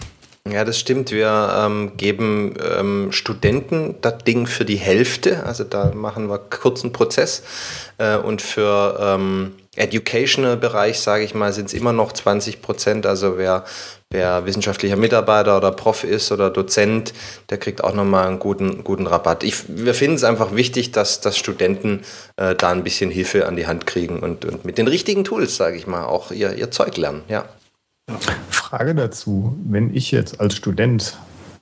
[0.52, 1.12] Ja, das stimmt.
[1.12, 5.46] Wir ähm, geben ähm, Studenten das Ding für die Hälfte.
[5.46, 7.44] Also da machen wir kurzen Prozess.
[7.98, 13.06] Äh, und für ähm, Educational-Bereich, sage ich mal, sind es immer noch 20 Prozent.
[13.06, 13.64] Also wer,
[14.10, 17.14] wer wissenschaftlicher Mitarbeiter oder Prof ist oder Dozent,
[17.50, 19.46] der kriegt auch nochmal einen guten, guten Rabatt.
[19.46, 22.02] Ich, wir finden es einfach wichtig, dass, dass Studenten
[22.36, 25.56] äh, da ein bisschen Hilfe an die Hand kriegen und, und mit den richtigen Tools,
[25.56, 27.24] sage ich mal, auch ihr, ihr Zeug lernen.
[27.30, 27.46] Ja.
[28.50, 31.18] Frage dazu, wenn ich jetzt als Student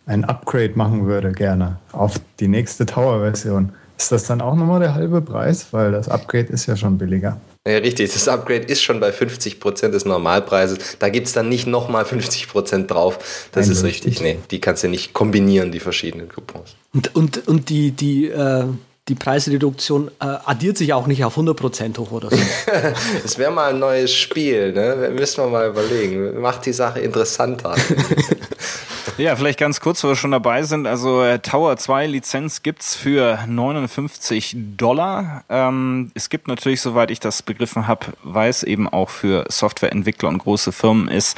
[0.06, 4.96] ein Upgrade machen würde, gerne auf die nächste Tower-Version, ist das dann auch nochmal der
[4.96, 5.68] halbe Preis?
[5.72, 7.40] Weil das Upgrade ist ja schon billiger.
[7.68, 8.12] Ja, richtig.
[8.12, 10.98] Das Upgrade ist schon bei 50% des Normalpreises.
[10.98, 13.50] Da gibt es dann nicht nochmal 50% drauf.
[13.52, 14.22] Das Nein, ist richtig.
[14.22, 16.76] Nee, die kannst du nicht kombinieren, die verschiedenen Coupons.
[16.94, 18.66] Und, und, und die, die äh,
[19.08, 22.38] die Preisreduktion äh, addiert sich auch nicht auf 100% hoch oder so.
[23.26, 25.12] Es wäre mal ein neues Spiel, ne?
[25.14, 26.40] Müssen wir mal überlegen.
[26.40, 27.76] Macht die Sache interessanter.
[29.22, 30.88] Ja, vielleicht ganz kurz, wo wir schon dabei sind.
[30.88, 35.44] Also äh, Tower 2 Lizenz gibt's für 59 Dollar.
[35.48, 40.28] Ähm, es gibt natürlich, soweit ich das begriffen habe, weil es eben auch für Softwareentwickler
[40.28, 41.38] und große Firmen ist,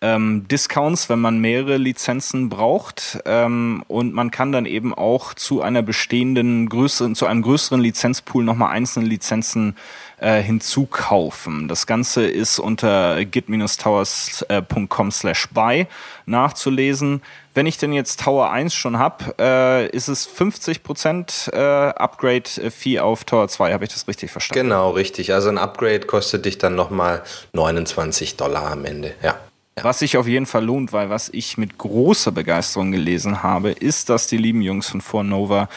[0.00, 3.18] ähm, Discounts, wenn man mehrere Lizenzen braucht.
[3.26, 8.42] Ähm, und man kann dann eben auch zu einer bestehenden größeren, zu einem größeren Lizenzpool
[8.42, 9.76] nochmal einzelne Lizenzen
[10.20, 11.68] äh, hinzukaufen.
[11.68, 15.86] Das Ganze ist unter git-towers.com slash buy
[16.26, 17.22] nachzulesen.
[17.54, 23.24] Wenn ich denn jetzt Tower 1 schon habe, äh, ist es 50% äh, Upgrade-Fee auf
[23.24, 23.72] Tower 2.
[23.72, 24.68] Habe ich das richtig verstanden?
[24.68, 25.32] Genau, richtig.
[25.32, 27.22] Also ein Upgrade kostet dich dann nochmal
[27.54, 29.14] 29 Dollar am Ende.
[29.22, 29.38] Ja.
[29.82, 34.08] Was sich auf jeden Fall lohnt, weil was ich mit großer Begeisterung gelesen habe, ist,
[34.08, 35.68] dass die lieben Jungs von Fornova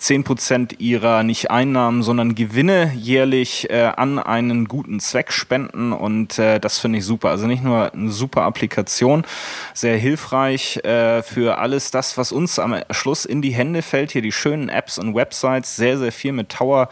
[0.00, 6.60] 10% ihrer nicht Einnahmen, sondern Gewinne jährlich äh, an einen guten Zweck spenden und äh,
[6.60, 7.30] das finde ich super.
[7.30, 9.24] Also nicht nur eine super Applikation,
[9.74, 14.12] sehr hilfreich äh, für alles das, was uns am Schluss in die Hände fällt.
[14.12, 16.88] Hier die schönen Apps und Websites, sehr, sehr viel mit Tower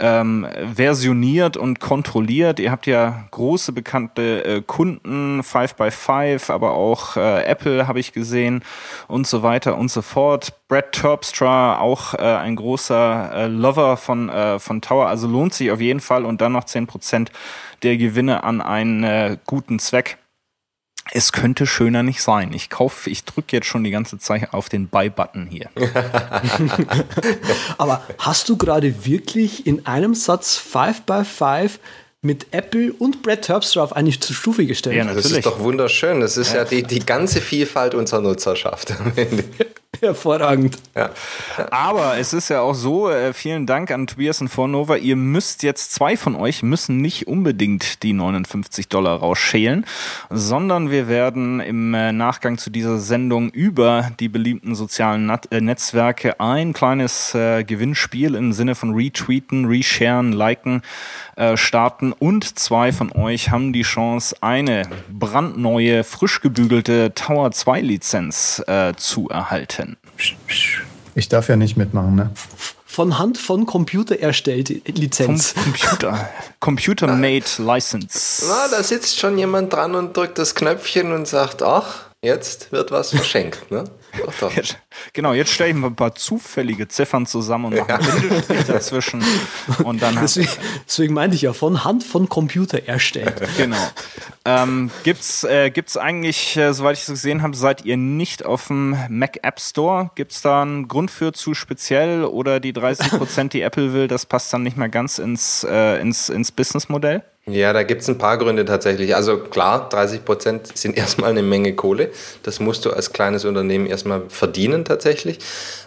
[0.00, 2.60] ähm, versioniert und kontrolliert.
[2.60, 8.00] Ihr habt ja große bekannte äh, Kunden, 5 by 5 aber auch äh, Apple habe
[8.00, 8.62] ich gesehen
[9.06, 10.52] und so weiter und so fort.
[10.68, 15.70] Brad Terpstra, auch äh, ein großer äh, Lover von, äh, von Tower, also lohnt sich
[15.70, 17.28] auf jeden Fall und dann noch 10%
[17.82, 20.18] der Gewinne an einen äh, guten Zweck
[21.12, 22.52] es könnte schöner nicht sein.
[22.52, 25.70] Ich kaufe, ich drücke jetzt schon die ganze Zeit auf den Buy-Button hier.
[27.78, 31.78] Aber hast du gerade wirklich in einem Satz 5x5
[32.20, 34.96] mit Apple und Brad Terpstra auf eine Stufe gestellt?
[34.96, 35.24] Ja, natürlich.
[35.24, 36.20] Das ist doch wunderschön.
[36.20, 38.94] Das ist ja, ja die, die ganze Vielfalt unserer Nutzerschaft.
[40.00, 40.78] Hervorragend.
[40.94, 41.10] Ja.
[41.70, 45.62] Aber es ist ja auch so, äh, vielen Dank an Tobias und Vornova, ihr müsst
[45.62, 49.86] jetzt, zwei von euch müssen nicht unbedingt die 59 Dollar rausschälen,
[50.30, 56.38] sondern wir werden im äh, Nachgang zu dieser Sendung über die beliebten sozialen äh, Netzwerke
[56.38, 60.82] ein kleines Gewinnspiel im Sinne von retweeten, resharen, liken
[61.54, 68.62] starten und zwei von euch haben die Chance, eine brandneue, frisch gebügelte Tower 2 Lizenz
[68.96, 69.96] zu erhalten.
[71.14, 72.30] Ich darf ja nicht mitmachen, ne?
[72.86, 75.52] Von Hand von Computer erstellte Lizenz.
[75.52, 76.28] Vom Computer.
[76.58, 78.44] Computer-made License.
[78.48, 82.90] Na, da sitzt schon jemand dran und drückt das Knöpfchen und sagt, ach, jetzt wird
[82.90, 83.84] was verschenkt, ne?
[84.24, 84.52] Doch, doch.
[84.54, 84.78] Jetzt,
[85.12, 87.98] genau, jetzt stelle ich mal ein paar zufällige Ziffern zusammen und mache ja.
[87.98, 89.24] einen Bindestrich dazwischen.
[89.84, 90.50] Und dann deswegen,
[90.86, 93.42] deswegen meinte ich ja, von Hand von Computer erstellt.
[93.56, 93.76] Genau.
[94.44, 98.68] Ähm, gibt's, äh, gibt's eigentlich, äh, soweit ich es gesehen habe, seid ihr nicht auf
[98.68, 100.10] dem Mac App Store?
[100.14, 104.06] Gibt es da einen Grund für zu speziell oder die 30 Prozent, die Apple will,
[104.06, 107.24] das passt dann nicht mehr ganz ins, äh, ins, ins Businessmodell?
[107.48, 109.16] Ja, da gibt es ein paar Gründe tatsächlich.
[109.16, 112.10] Also klar, 30 Prozent sind erstmal eine Menge Kohle.
[112.42, 115.38] Das musst du als kleines Unternehmen erstmal verdienen tatsächlich.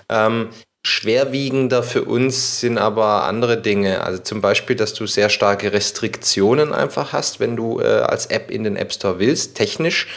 [0.10, 0.50] Ähm,
[0.84, 4.04] Schwerwiegender für uns sind aber andere Dinge.
[4.04, 8.50] Also zum Beispiel, dass du sehr starke Restriktionen einfach hast, wenn du äh, als App
[8.50, 10.08] in den App Store willst, technisch.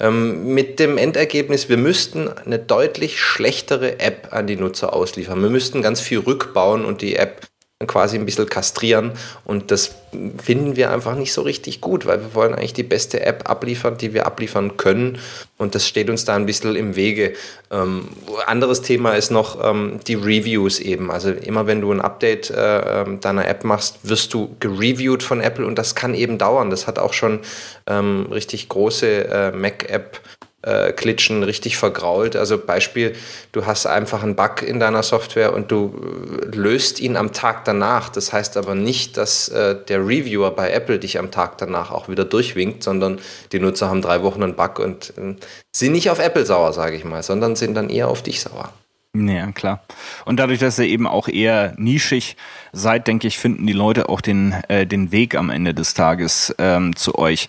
[0.00, 5.42] Ähm, mit dem Endergebnis, wir müssten eine deutlich schlechtere App an die Nutzer ausliefern.
[5.42, 7.42] Wir müssten ganz viel rückbauen und die App
[7.86, 9.12] quasi ein bisschen kastrieren.
[9.44, 9.94] Und das
[10.42, 13.96] finden wir einfach nicht so richtig gut, weil wir wollen eigentlich die beste App abliefern,
[13.96, 15.18] die wir abliefern können.
[15.56, 17.34] Und das steht uns da ein bisschen im Wege.
[17.70, 18.08] Ähm,
[18.46, 21.10] anderes Thema ist noch ähm, die Reviews eben.
[21.10, 25.40] Also immer wenn du ein Update äh, ähm, deiner App machst, wirst du gereviewt von
[25.40, 26.70] Apple und das kann eben dauern.
[26.70, 27.40] Das hat auch schon
[27.86, 30.20] ähm, richtig große äh, Mac-App
[30.64, 32.36] äh, Klitschen richtig vergrault.
[32.36, 33.14] Also Beispiel,
[33.52, 35.94] du hast einfach einen Bug in deiner Software und du
[36.42, 38.08] äh, löst ihn am Tag danach.
[38.08, 42.08] Das heißt aber nicht, dass äh, der Reviewer bei Apple dich am Tag danach auch
[42.08, 43.18] wieder durchwinkt, sondern
[43.52, 45.36] die Nutzer haben drei Wochen einen Bug und äh,
[45.72, 48.70] sind nicht auf Apple sauer, sage ich mal, sondern sind dann eher auf dich sauer.
[49.16, 49.84] Ja, klar.
[50.24, 52.36] Und dadurch, dass ihr eben auch eher nischig
[52.72, 56.52] seid, denke ich, finden die Leute auch den, äh, den Weg am Ende des Tages
[56.58, 57.46] ähm, zu euch.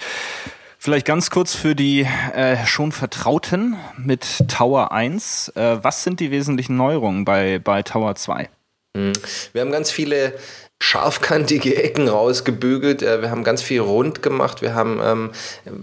[0.86, 5.54] Vielleicht ganz kurz für die äh, schon Vertrauten mit Tower 1.
[5.56, 8.50] Äh, was sind die wesentlichen Neuerungen bei, bei Tower 2?
[8.96, 9.14] Hm.
[9.52, 10.38] Wir haben ganz viele
[10.82, 13.02] scharfkantige Ecken rausgebügelt.
[13.02, 14.62] Äh, wir haben ganz viel rund gemacht.
[14.62, 15.32] Wir haben ähm,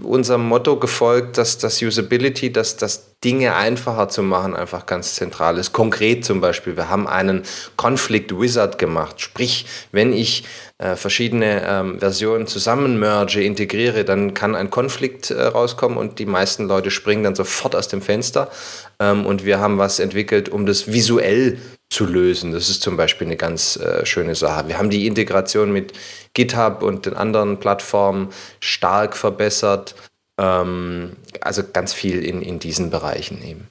[0.03, 5.57] unserem Motto gefolgt, dass das Usability, dass das Dinge einfacher zu machen, einfach ganz zentral
[5.57, 5.72] ist.
[5.72, 7.43] Konkret zum Beispiel, wir haben einen
[7.76, 9.20] Conflict Wizard gemacht.
[9.20, 10.45] Sprich, wenn ich
[10.78, 16.26] äh, verschiedene ähm, Versionen zusammen merge, integriere, dann kann ein Konflikt äh, rauskommen und die
[16.26, 18.51] meisten Leute springen dann sofort aus dem Fenster.
[18.99, 21.59] Ähm, und wir haben was entwickelt, um das visuell
[21.93, 22.53] zu lösen.
[22.53, 24.68] Das ist zum Beispiel eine ganz äh, schöne Sache.
[24.68, 25.93] Wir haben die Integration mit
[26.34, 28.28] GitHub und den anderen Plattformen
[28.61, 29.95] stark verbessert.
[30.38, 33.68] Ähm, also ganz viel in, in diesen Bereichen eben.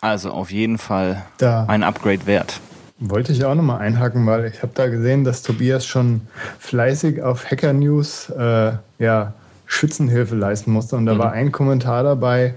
[0.00, 2.60] Also auf jeden Fall da ein Upgrade wert.
[2.98, 6.22] Wollte ich auch nochmal einhaken, weil ich habe da gesehen, dass Tobias schon
[6.58, 9.34] fleißig auf Hacker News äh, ja,
[9.66, 10.96] Schützenhilfe leisten musste.
[10.96, 11.18] Und da mhm.
[11.18, 12.54] war ein Kommentar dabei,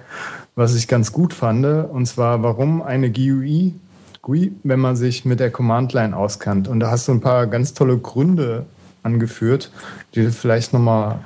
[0.56, 1.66] was ich ganz gut fand.
[1.66, 3.74] Und zwar, warum eine GUI,
[4.22, 6.68] GUI, wenn man sich mit der Command-Line auskannt.
[6.68, 8.66] Und da hast du ein paar ganz tolle Gründe
[9.04, 9.72] angeführt,
[10.16, 11.20] die du vielleicht nochmal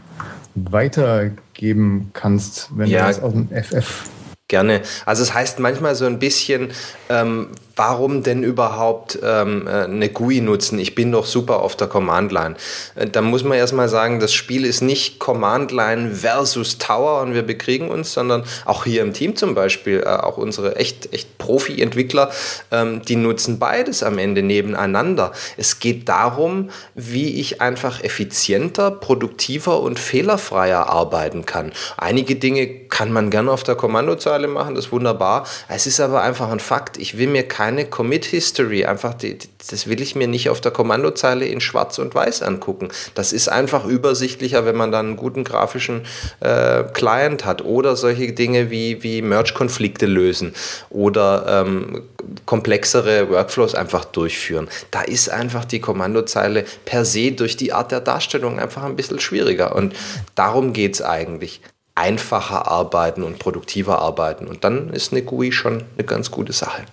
[0.55, 4.09] weitergeben kannst, wenn ja, du das aus dem FF
[4.47, 4.81] gerne.
[5.05, 6.69] Also es heißt manchmal so ein bisschen,
[7.09, 10.77] ähm, warum denn überhaupt ähm, äh, eine GUI nutzen?
[10.79, 12.55] Ich bin doch super auf der Command-Line.
[12.95, 17.41] Äh, da muss man erstmal sagen, das Spiel ist nicht Command-Line versus Tower und wir
[17.43, 22.29] bekriegen uns, sondern auch hier im Team zum Beispiel, äh, auch unsere echt, echt Profi-Entwickler,
[22.71, 25.31] ähm, die nutzen beides am Ende nebeneinander.
[25.57, 31.71] Es geht darum, wie ich einfach effizienter, produktiver und fehlerfreier arbeiten kann.
[31.97, 35.47] Einige Dinge kann man gerne auf der Kommandozeile machen, das ist wunderbar.
[35.67, 36.97] Es ist aber einfach ein Fakt.
[36.97, 38.83] Ich will mir keine keine Commit-History.
[38.83, 39.37] Einfach, die,
[39.69, 42.89] das will ich mir nicht auf der Kommandozeile in Schwarz und Weiß angucken.
[43.15, 46.01] Das ist einfach übersichtlicher, wenn man dann einen guten grafischen
[46.41, 47.63] äh, Client hat.
[47.63, 50.53] Oder solche Dinge wie, wie Merge-Konflikte lösen
[50.89, 52.01] oder ähm,
[52.45, 54.67] komplexere Workflows einfach durchführen.
[54.91, 59.21] Da ist einfach die Kommandozeile per se durch die Art der Darstellung einfach ein bisschen
[59.21, 59.73] schwieriger.
[59.73, 59.95] Und
[60.35, 61.61] darum geht es eigentlich
[61.95, 64.47] einfacher arbeiten und produktiver arbeiten.
[64.47, 66.83] Und dann ist eine GUI schon eine ganz gute Sache.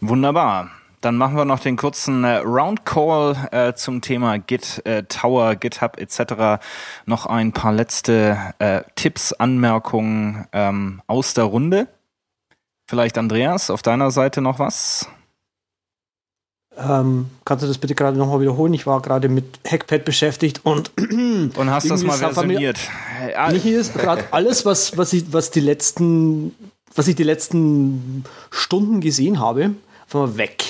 [0.00, 0.70] Wunderbar.
[1.00, 5.98] Dann machen wir noch den kurzen äh, Roundcall äh, zum Thema Git, äh, Tower, GitHub
[5.98, 6.62] etc.
[7.06, 11.88] Noch ein paar letzte äh, Tipps, Anmerkungen ähm, aus der Runde.
[12.86, 15.08] Vielleicht Andreas, auf deiner Seite noch was?
[16.76, 18.74] Ähm, kannst du das bitte gerade nochmal wiederholen?
[18.74, 22.78] Ich war gerade mit Hackpad beschäftigt und und hast das mal versioniert.
[23.52, 26.54] Mich ist gerade alles, was was ich, was die letzten
[26.94, 29.70] was ich die letzten Stunden gesehen habe,
[30.10, 30.64] einfach weg.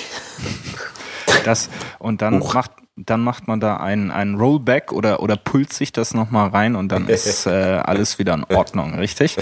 [1.43, 2.53] Das, und dann Uch.
[2.53, 6.75] macht, dann macht man da einen, einen Rollback oder, oder pullt sich das nochmal rein
[6.75, 9.37] und dann ist äh, alles wieder in Ordnung, richtig?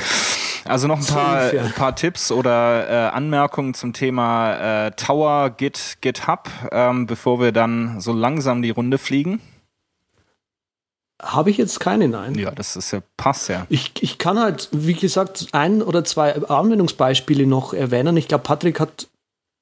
[0.65, 5.97] Also noch ein paar, ein paar Tipps oder äh, Anmerkungen zum Thema äh, Tower, Git,
[5.99, 9.41] GitHub, ähm, bevor wir dann so langsam die Runde fliegen.
[11.21, 12.35] Habe ich jetzt keine, nein.
[12.35, 13.65] Ja, das ist ja passt ja.
[13.67, 18.15] Ich, ich kann halt, wie gesagt, ein oder zwei Anwendungsbeispiele noch erwähnen.
[18.15, 19.09] Ich glaube, Patrick hat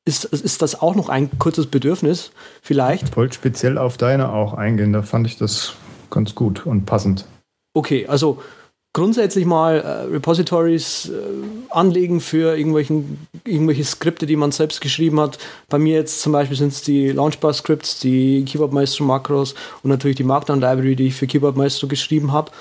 [0.07, 2.31] ist, ist das auch noch ein kurzes Bedürfnis,
[2.61, 3.09] vielleicht?
[3.09, 5.73] Ich wollte speziell auf deine auch eingehen, da fand ich das
[6.09, 7.25] ganz gut und passend.
[7.73, 8.41] Okay, also
[8.93, 11.13] grundsätzlich mal äh, Repositories äh,
[11.69, 15.37] anlegen für irgendwelchen, irgendwelche Skripte, die man selbst geschrieben hat.
[15.69, 19.53] Bei mir jetzt zum Beispiel sind es die Launchbar-Scripts, die Keyboard Maestro Makros
[19.83, 22.51] und natürlich die Markdown Library, die ich für Keyboard Maestro geschrieben habe.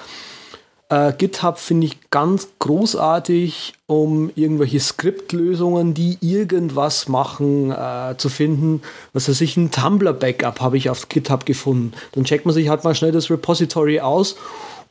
[0.89, 8.82] Äh, GitHub finde ich ganz großartig, um irgendwelche Skriptlösungen, die irgendwas machen, äh, zu finden.
[9.12, 11.93] Was weiß ich, ein Tumblr-Backup habe ich auf GitHub gefunden.
[12.12, 14.37] Dann checkt man sich halt mal schnell das Repository aus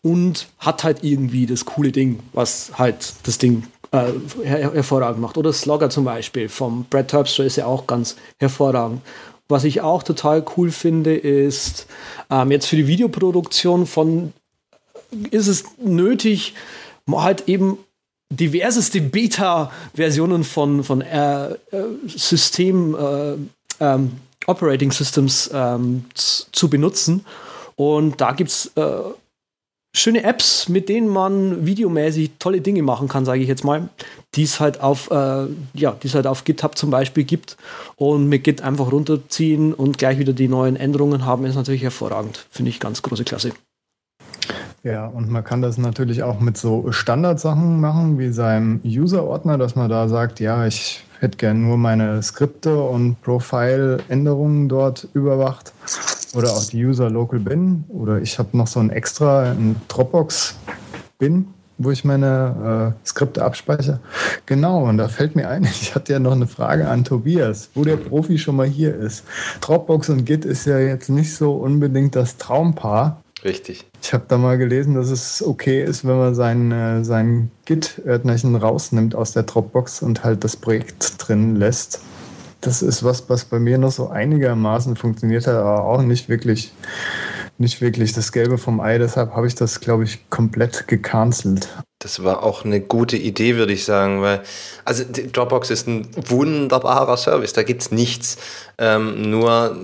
[0.02, 4.12] und hat halt irgendwie das coole Ding, was halt das Ding äh,
[4.44, 5.38] her hervorragend macht.
[5.38, 9.02] Oder Slogger zum Beispiel vom Brad Terpstra ist ja auch ganz hervorragend.
[9.48, 11.88] Was ich auch total cool finde, ist
[12.30, 14.34] ähm, jetzt für die Videoproduktion von
[15.32, 16.54] ist es nötig,
[17.10, 17.78] halt eben
[18.30, 21.58] diverseste Beta-Versionen von, von äh, äh,
[22.08, 23.36] System, äh,
[23.80, 24.12] ähm,
[24.48, 27.26] Operating Systems ähm, zu benutzen.
[27.76, 29.02] Und da gibt es äh,
[29.96, 33.90] schöne Apps, mit denen man videomäßig tolle Dinge machen kann, sage ich jetzt mal,
[34.36, 34.78] die halt
[35.12, 37.58] äh, ja, die es halt auf GitHub zum Beispiel gibt.
[37.96, 42.46] Und mit Git einfach runterziehen und gleich wieder die neuen Änderungen haben, ist natürlich hervorragend.
[42.52, 43.52] Finde ich ganz große Klasse.
[44.86, 49.76] Ja, und man kann das natürlich auch mit so Standardsachen machen, wie seinem User-Ordner, dass
[49.76, 55.74] man da sagt, ja, ich hätte gern nur meine Skripte und Profile-Änderungen dort überwacht.
[56.36, 57.86] Oder auch die User Local Bin.
[57.88, 59.56] Oder ich habe noch so ein extra
[59.88, 60.56] Dropbox
[61.18, 61.48] Bin,
[61.80, 64.02] wo ich meine äh, Skripte abspeichere.
[64.46, 67.84] Genau, und da fällt mir ein, ich hatte ja noch eine Frage an Tobias, wo
[67.84, 69.24] der Profi schon mal hier ist.
[69.62, 73.24] Dropbox und Git ist ja jetzt nicht so unbedingt das Traumpaar.
[73.46, 73.86] Richtig.
[74.02, 78.56] Ich habe da mal gelesen, dass es okay ist, wenn man sein, äh, sein Git-Ordnerchen
[78.56, 82.02] rausnimmt aus der Dropbox und halt das Projekt drin lässt.
[82.62, 86.74] Das ist was, was bei mir noch so einigermaßen funktioniert hat, aber auch nicht wirklich,
[87.60, 88.98] nicht wirklich das Gelbe vom Ei.
[88.98, 91.70] Deshalb habe ich das, glaube ich, komplett gecancelt.
[92.06, 94.44] Das war auch eine gute Idee, würde ich sagen, weil,
[94.84, 98.38] also Dropbox ist ein wunderbarer Service, da gibt es nichts.
[98.78, 99.76] Ähm, nur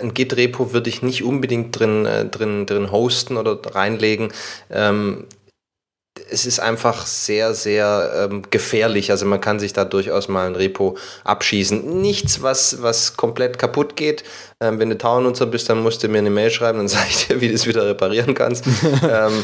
[0.00, 4.32] ein Git-Repo würde ich nicht unbedingt drin, äh, drin, drin hosten oder reinlegen.
[4.70, 5.26] Ähm,
[6.30, 9.12] es ist einfach sehr, sehr ähm, gefährlich.
[9.12, 12.00] Also man kann sich da durchaus mal ein Repo abschießen.
[12.00, 14.24] Nichts, was, was komplett kaputt geht.
[14.62, 17.26] Ähm, wenn du Tower-Nutzer bist, dann musst du mir eine Mail schreiben, dann sage ich
[17.26, 18.64] dir, wie du es wieder reparieren kannst.
[19.02, 19.42] ähm,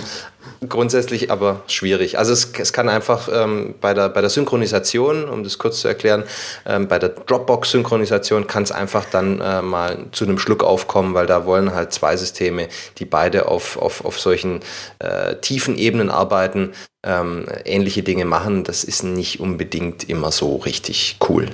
[0.69, 2.19] grundsätzlich aber schwierig.
[2.19, 5.89] Also es, es kann einfach ähm, bei, der, bei der Synchronisation, um das kurz zu
[5.89, 6.25] erklären,
[6.67, 11.27] ähm, bei der Dropbox-Synchronisation kann es einfach dann äh, mal zu einem Schluck aufkommen, weil
[11.27, 14.61] da wollen halt zwei Systeme, die beide auf, auf, auf solchen
[15.01, 16.73] äh, tiefen Ebenen arbeiten,
[17.05, 18.65] ähm, ähnliche Dinge machen.
[18.65, 21.49] Das ist nicht unbedingt immer so richtig cool.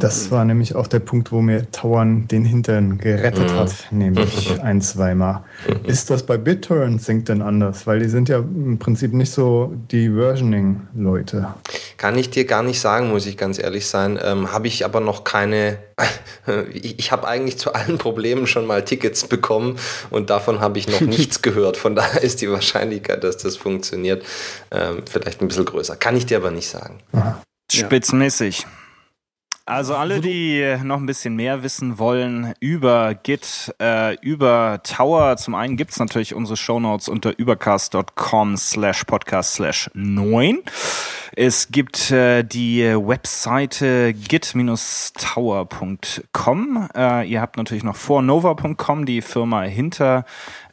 [0.00, 3.56] Das war nämlich auch der Punkt, wo mir Tauern den Hintern gerettet mhm.
[3.56, 5.44] hat, nämlich ein, zweimal.
[5.68, 5.84] Mhm.
[5.84, 7.86] Ist das bei BitTorrent Sync denn anders?
[7.86, 11.54] Weil die sind ja im Prinzip nicht so die Versioning-Leute.
[11.96, 14.18] Kann ich dir gar nicht sagen, muss ich ganz ehrlich sein.
[14.22, 15.78] Ähm, habe ich aber noch keine.
[16.72, 19.76] ich habe eigentlich zu allen Problemen schon mal Tickets bekommen
[20.10, 21.76] und davon habe ich noch nichts gehört.
[21.76, 24.24] Von daher ist die Wahrscheinlichkeit, dass das funktioniert,
[24.70, 25.96] ähm, vielleicht ein bisschen größer.
[25.96, 26.98] Kann ich dir aber nicht sagen.
[27.12, 27.40] Aha.
[27.72, 28.60] Spitzenmäßig.
[28.60, 28.66] Ja.
[29.68, 35.56] Also alle, die noch ein bisschen mehr wissen wollen über Git, äh, über Tower, zum
[35.56, 40.60] einen gibt's natürlich unsere Shownotes unter übercast.com slash podcast slash 9.
[41.34, 46.88] Es gibt äh, die Webseite git-tower.com.
[46.96, 50.26] Äh, ihr habt natürlich noch fornova.com, die Firma hinter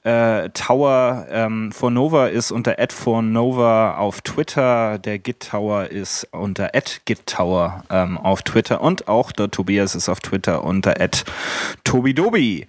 [0.04, 5.00] äh, Tower ähm, for Nova ist unter @fornova auf Twitter.
[5.00, 6.72] Der Git Tower ist unter
[7.06, 10.96] @gittower ähm, auf Twitter und auch der Tobias ist auf Twitter unter
[11.84, 12.68] @tobidobi.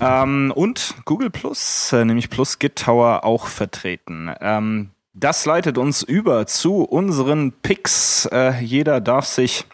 [0.00, 4.32] Ähm, und Google Plus, äh, nämlich Plus Git Tower auch vertreten.
[4.40, 8.26] Ähm, das leitet uns über zu unseren Picks.
[8.26, 9.66] Äh, jeder darf sich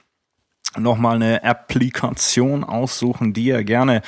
[0.78, 4.02] nochmal eine Applikation aussuchen, die er gerne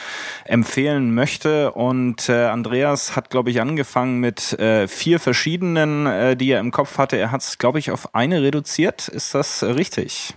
[0.44, 1.72] empfehlen möchte.
[1.72, 6.70] Und äh, Andreas hat, glaube ich, angefangen mit äh, vier verschiedenen, äh, die er im
[6.70, 7.16] Kopf hatte.
[7.16, 9.08] Er hat es, glaube ich, auf eine reduziert.
[9.08, 10.34] Ist das richtig?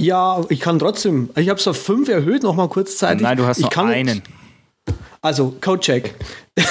[0.00, 1.30] Ja, ich kann trotzdem.
[1.36, 3.22] Ich habe es auf fünf erhöht, nochmal kurzzeitig.
[3.22, 4.22] Nein, du hast ich noch einen.
[5.20, 6.14] Also, Codecheck.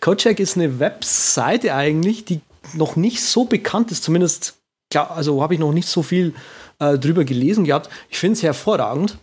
[0.00, 2.40] Codecheck ist eine Webseite eigentlich, die
[2.74, 4.02] noch nicht so bekannt ist.
[4.02, 4.56] Zumindest,
[4.90, 6.34] klar, also habe ich noch nicht so viel
[6.80, 7.88] äh, drüber gelesen gehabt.
[8.08, 9.16] Ich finde es hervorragend.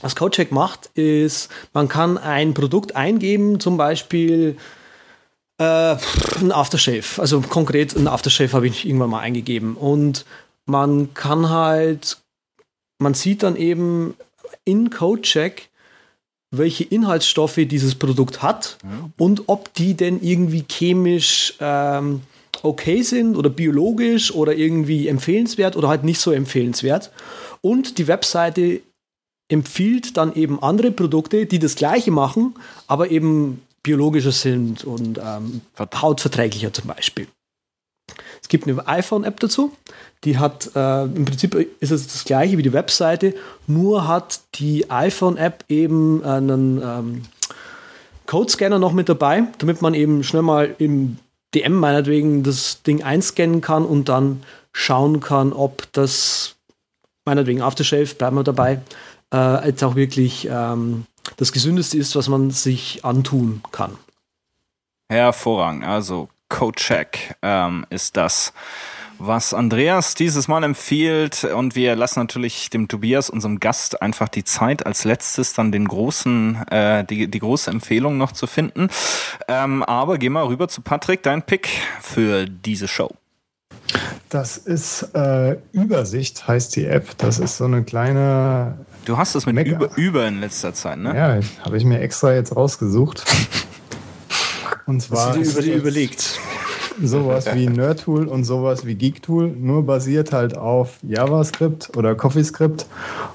[0.00, 4.56] Was Codecheck macht, ist, man kann ein Produkt eingeben, zum Beispiel
[5.58, 5.96] äh,
[6.40, 7.20] ein Aftershave.
[7.20, 9.76] Also konkret ein Aftershave habe ich irgendwann mal eingegeben.
[9.76, 10.24] Und
[10.66, 12.18] man kann halt,
[12.98, 14.14] man sieht dann eben
[14.64, 15.68] in Codecheck,
[16.50, 19.10] welche Inhaltsstoffe dieses Produkt hat ja.
[19.18, 22.22] und ob die denn irgendwie chemisch ähm,
[22.62, 27.10] okay sind oder biologisch oder irgendwie empfehlenswert oder halt nicht so empfehlenswert.
[27.60, 28.80] Und die Webseite
[29.48, 32.54] empfiehlt dann eben andere Produkte, die das gleiche machen,
[32.86, 37.26] aber eben biologischer sind und ähm, hautverträglicher zum Beispiel.
[38.40, 39.72] Es gibt eine iPhone-App dazu,
[40.24, 43.34] die hat äh, im Prinzip ist es das gleiche wie die Webseite,
[43.66, 47.22] nur hat die iPhone-App eben einen ähm,
[48.26, 51.18] Codescanner noch mit dabei, damit man eben schnell mal im
[51.54, 54.42] DM meinetwegen das Ding einscannen kann und dann
[54.72, 56.56] schauen kann, ob das
[57.24, 58.80] meinetwegen auf der Shelf, bleiben wir dabei,
[59.32, 61.06] äh, jetzt auch wirklich ähm,
[61.36, 63.96] das Gesündeste ist, was man sich antun kann.
[65.10, 65.84] Hervorragend.
[65.84, 68.52] Also Codecheck ähm, ist das,
[69.18, 71.44] was Andreas dieses Mal empfiehlt.
[71.44, 75.86] Und wir lassen natürlich dem Tobias, unserem Gast, einfach die Zeit, als letztes dann den
[75.86, 78.88] großen, äh, die, die große Empfehlung noch zu finden.
[79.48, 81.68] Ähm, aber geh mal rüber zu Patrick, dein Pick
[82.00, 83.10] für diese Show.
[84.28, 87.18] Das ist äh, Übersicht, heißt die App.
[87.18, 88.78] Das ist so eine kleine.
[89.04, 91.14] Du hast es mit Mac über, über in letzter Zeit, ne?
[91.14, 93.24] Ja, habe ich mir extra jetzt rausgesucht.
[94.86, 95.28] Und zwar.
[95.28, 96.40] Hast du dir über die überlegt?
[97.00, 102.86] Sowas wie Nerdtool und sowas wie Geektool, nur basiert halt auf JavaScript oder CoffeeScript.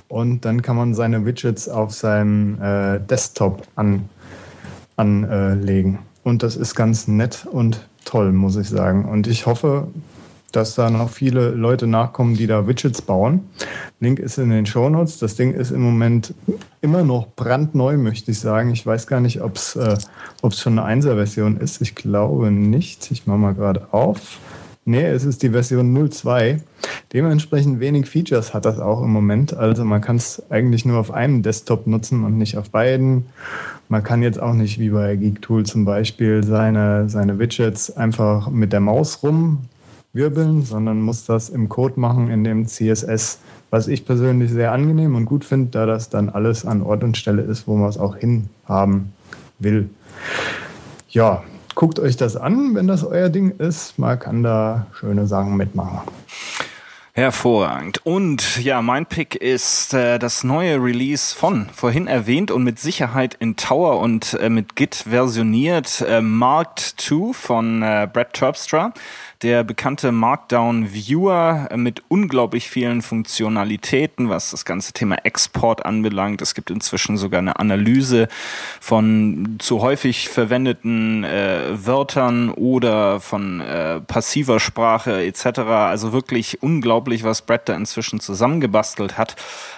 [0.08, 4.10] Und dann kann man seine Widgets auf seinem äh, Desktop an,
[4.96, 6.00] anlegen.
[6.24, 9.06] Und das ist ganz nett und toll, muss ich sagen.
[9.06, 9.88] Und ich hoffe,
[10.52, 13.49] dass da noch viele Leute nachkommen, die da Widgets bauen.
[13.99, 15.19] Link ist in den Show Notes.
[15.19, 16.34] Das Ding ist im Moment
[16.82, 18.72] immer noch brandneu, möchte ich sagen.
[18.72, 19.98] Ich weiß gar nicht, ob es äh,
[20.52, 21.82] schon eine 1er-Version ist.
[21.82, 23.11] Ich glaube nicht.
[23.11, 24.40] Ich mache mal gerade auf.
[24.90, 26.61] Nee, es ist die Version 02.
[27.11, 29.53] Dementsprechend wenig Features hat das auch im Moment.
[29.53, 33.26] Also man kann es eigentlich nur auf einem Desktop nutzen und nicht auf beiden.
[33.90, 38.72] Man kann jetzt auch nicht wie bei GeekTool zum Beispiel seine, seine Widgets einfach mit
[38.72, 39.19] der Maus
[40.14, 43.40] rumwirbeln, sondern muss das im Code machen in dem CSS,
[43.70, 47.18] was ich persönlich sehr angenehm und gut finde, da das dann alles an Ort und
[47.18, 49.14] Stelle ist, wo man es auch hinhaben
[49.60, 49.90] will.
[51.10, 51.44] Ja,
[51.76, 54.00] guckt euch das an, wenn das euer Ding ist.
[54.00, 56.02] Man kann da schöne Sachen mitmachen.
[57.18, 58.06] Hervorragend.
[58.06, 63.34] Und ja, mein Pick ist äh, das neue Release von vorhin erwähnt und mit Sicherheit
[63.40, 68.94] in Tower und äh, mit Git versioniert äh, Marked 2 von äh, Brad Terpstra
[69.41, 76.41] der bekannte Markdown Viewer mit unglaublich vielen Funktionalitäten, was das ganze Thema Export anbelangt.
[76.41, 78.27] Es gibt inzwischen sogar eine Analyse
[78.80, 85.59] von zu häufig verwendeten äh, Wörtern oder von äh, passiver Sprache etc.
[85.59, 89.35] Also wirklich unglaublich, was Brett da inzwischen zusammengebastelt hat.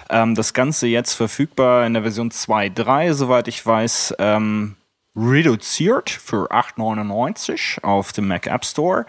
[0.08, 4.14] Ähm, das Ganze jetzt verfügbar in der Version 2.3, soweit ich weiß.
[4.18, 4.76] Ähm,
[5.16, 9.06] reduziert für 8,99 auf dem Mac App Store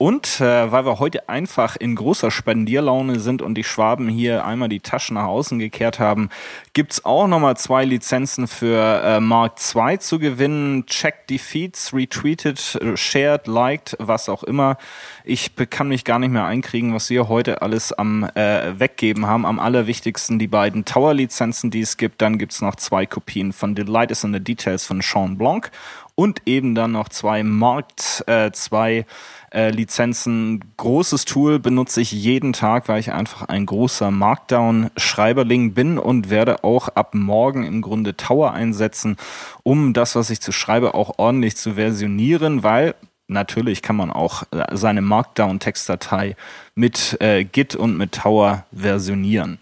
[0.00, 4.68] und äh, weil wir heute einfach in großer Spendierlaune sind und die Schwaben hier einmal
[4.68, 6.30] die Taschen nach außen gekehrt haben,
[6.72, 10.86] gibt's auch nochmal zwei Lizenzen für äh, Mark II zu gewinnen.
[10.86, 14.78] Checkt die Feeds, retweetet, shared, liked, was auch immer.
[15.24, 19.44] Ich kann mich gar nicht mehr einkriegen, was wir heute alles am äh, Weggeben haben.
[19.44, 22.22] Am allerwichtigsten die beiden Tower-Lizenzen, die es gibt.
[22.22, 25.72] Dann gibt's noch zwei Kopien von Delight is in the Details von Sean Blanc
[26.18, 27.86] und eben dann noch zwei Mark
[28.26, 29.06] äh, zwei
[29.52, 30.64] äh, Lizenzen.
[30.76, 36.64] Großes Tool benutze ich jeden Tag, weil ich einfach ein großer Markdown-Schreiberling bin und werde
[36.64, 39.16] auch ab morgen im Grunde Tower einsetzen,
[39.62, 42.96] um das, was ich zu schreibe, auch ordentlich zu versionieren, weil
[43.28, 46.34] natürlich kann man auch äh, seine Markdown-Textdatei
[46.74, 49.60] mit äh, Git und mit Tower versionieren.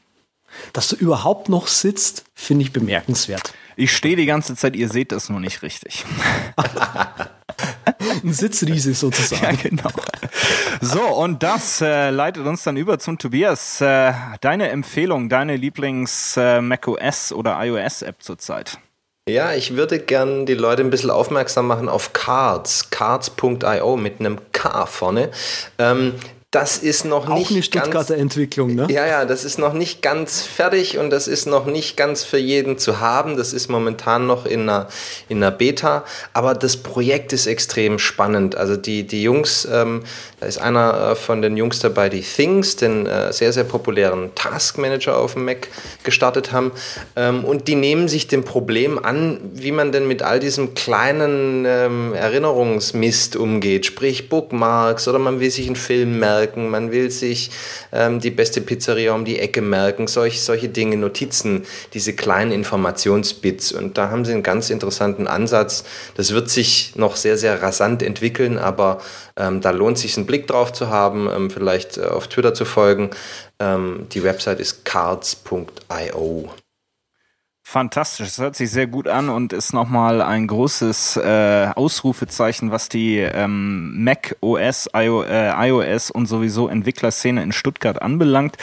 [0.72, 3.52] Dass du überhaupt noch sitzt, finde ich bemerkenswert.
[3.76, 6.04] Ich stehe die ganze Zeit, ihr seht das nur nicht richtig.
[8.24, 9.44] Ein Sitzriese sozusagen.
[9.44, 9.90] Ja, genau.
[10.80, 13.80] So, und das äh, leitet uns dann über zum Tobias.
[13.82, 18.78] Äh, deine Empfehlung, deine Lieblings äh, macOS oder iOS-App zurzeit?
[19.28, 24.38] Ja, ich würde gern die Leute ein bisschen aufmerksam machen auf Cards, cards.io mit einem
[24.52, 25.30] K vorne.
[25.78, 26.14] Ähm,
[26.52, 28.86] das ist noch nicht Auch eine Stuttgarter ganz, Entwicklung, ne?
[28.88, 32.38] Ja, ja, das ist noch nicht ganz fertig und das ist noch nicht ganz für
[32.38, 33.36] jeden zu haben.
[33.36, 34.86] Das ist momentan noch in einer,
[35.28, 36.04] in einer Beta,
[36.34, 38.54] aber das Projekt ist extrem spannend.
[38.54, 40.04] Also die, die Jungs, ähm,
[40.38, 44.30] da ist einer äh, von den Jungs dabei, die Things, den äh, sehr, sehr populären
[44.36, 45.66] Task Manager auf dem Mac
[46.04, 46.70] gestartet haben
[47.16, 51.64] ähm, und die nehmen sich dem Problem an, wie man denn mit all diesem kleinen
[51.66, 57.10] ähm, Erinnerungsmist umgeht, sprich Bookmarks oder man will sich einen Film merken merken, man will
[57.10, 57.50] sich
[57.92, 61.64] ähm, die beste Pizzeria um die Ecke merken, solch, solche Dinge, Notizen,
[61.94, 63.72] diese kleinen Informationsbits.
[63.72, 65.84] Und da haben sie einen ganz interessanten Ansatz.
[66.16, 69.00] Das wird sich noch sehr, sehr rasant entwickeln, aber
[69.36, 72.64] ähm, da lohnt sich einen Blick drauf zu haben, ähm, vielleicht äh, auf Twitter zu
[72.64, 73.10] folgen.
[73.58, 76.50] Ähm, die Website ist cards.io.
[77.68, 82.88] Fantastisch, das hört sich sehr gut an und ist nochmal ein großes äh, Ausrufezeichen, was
[82.88, 88.56] die ähm, Mac OS, IO, äh, iOS und sowieso Entwicklerszene in Stuttgart anbelangt.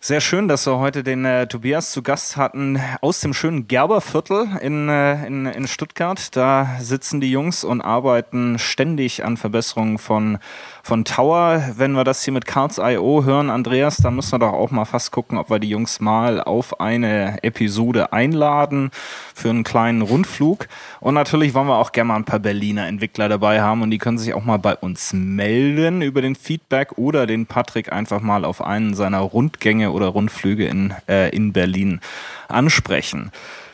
[0.00, 4.46] Sehr schön, dass wir heute den äh, Tobias zu Gast hatten aus dem schönen Gerberviertel
[4.62, 6.36] in, äh, in, in Stuttgart.
[6.36, 10.38] Da sitzen die Jungs und arbeiten ständig an Verbesserungen von,
[10.84, 11.74] von Tower.
[11.76, 15.10] Wenn wir das hier mit Cards.io hören, Andreas, dann müssen wir doch auch mal fast
[15.10, 18.92] gucken, ob wir die Jungs mal auf eine Episode einladen
[19.34, 20.68] für einen kleinen Rundflug.
[21.00, 23.98] Und natürlich wollen wir auch gerne mal ein paar Berliner Entwickler dabei haben und die
[23.98, 28.44] können sich auch mal bei uns melden über den Feedback oder den Patrick einfach mal
[28.44, 32.00] auf einen seiner Rundgänge oder Rundflüge in, äh, in Berlin
[32.48, 33.30] ansprechen.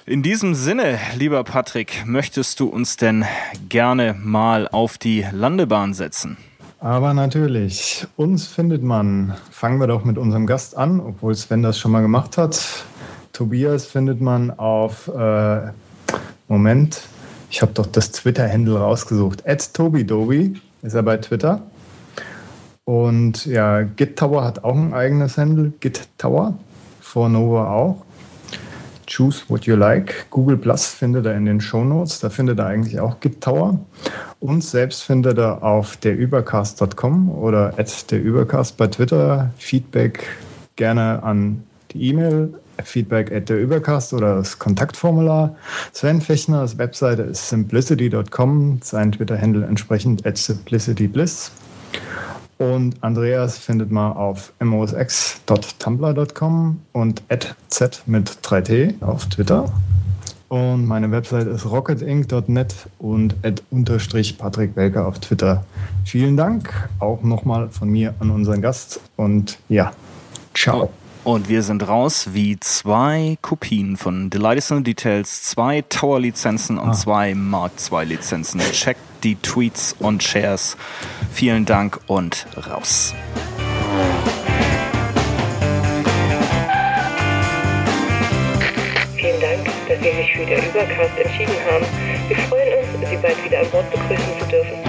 [0.06, 3.24] In diesem Sinne, lieber Patrick, möchtest du uns denn
[3.68, 6.36] gerne mal auf die Landebahn setzen?
[6.78, 11.78] Aber natürlich, uns findet man, fangen wir doch mit unserem Gast an, obwohl Sven das
[11.78, 12.84] schon mal gemacht hat.
[13.32, 15.72] Tobias findet man auf, äh,
[16.48, 17.00] Moment,
[17.48, 19.48] ich habe doch das Twitter-Handle rausgesucht.
[19.48, 21.62] At TobiDobi ist er bei Twitter.
[22.84, 26.58] Und ja, Git Tower hat auch ein eigenes Handle, Git Tower,
[27.00, 28.04] for Nova auch.
[29.06, 30.26] Choose what you like.
[30.30, 33.78] Google Plus findet er in den Show Notes, da findet er eigentlich auch Git Tower.
[34.40, 39.50] Uns selbst findet er auf derübercast.com oder at derübercast bei Twitter.
[39.56, 40.26] Feedback
[40.76, 45.56] gerne an die E-Mail feedback at derübercast oder das Kontaktformular.
[45.92, 51.52] Sven Fechner, Webseite ist simplicity.com, sein Twitter-Handle entsprechend at simplicitybliss.
[52.72, 57.22] Und Andreas findet man auf mosx.tumblr.com und
[57.68, 59.70] z mit 3t auf Twitter.
[60.48, 63.34] Und meine Website ist rocketinc.net und
[63.70, 65.66] unterstrich Patrick Welker auf Twitter.
[66.06, 69.92] Vielen Dank auch nochmal von mir an unseren Gast und ja,
[70.54, 70.88] ciao.
[71.24, 76.92] Und wir sind raus wie zwei Kopien von Delightful Details, zwei Tower-Lizenzen und ah.
[76.92, 78.60] zwei Mark II-Lizenzen.
[78.72, 80.76] Checkt die Tweets und Shares.
[81.32, 83.14] Vielen Dank und raus.
[89.16, 91.86] Vielen Dank, dass Sie sich für den Übercast entschieden haben.
[92.28, 94.83] Wir freuen uns, Sie bald wieder an Bord begrüßen zu dürfen.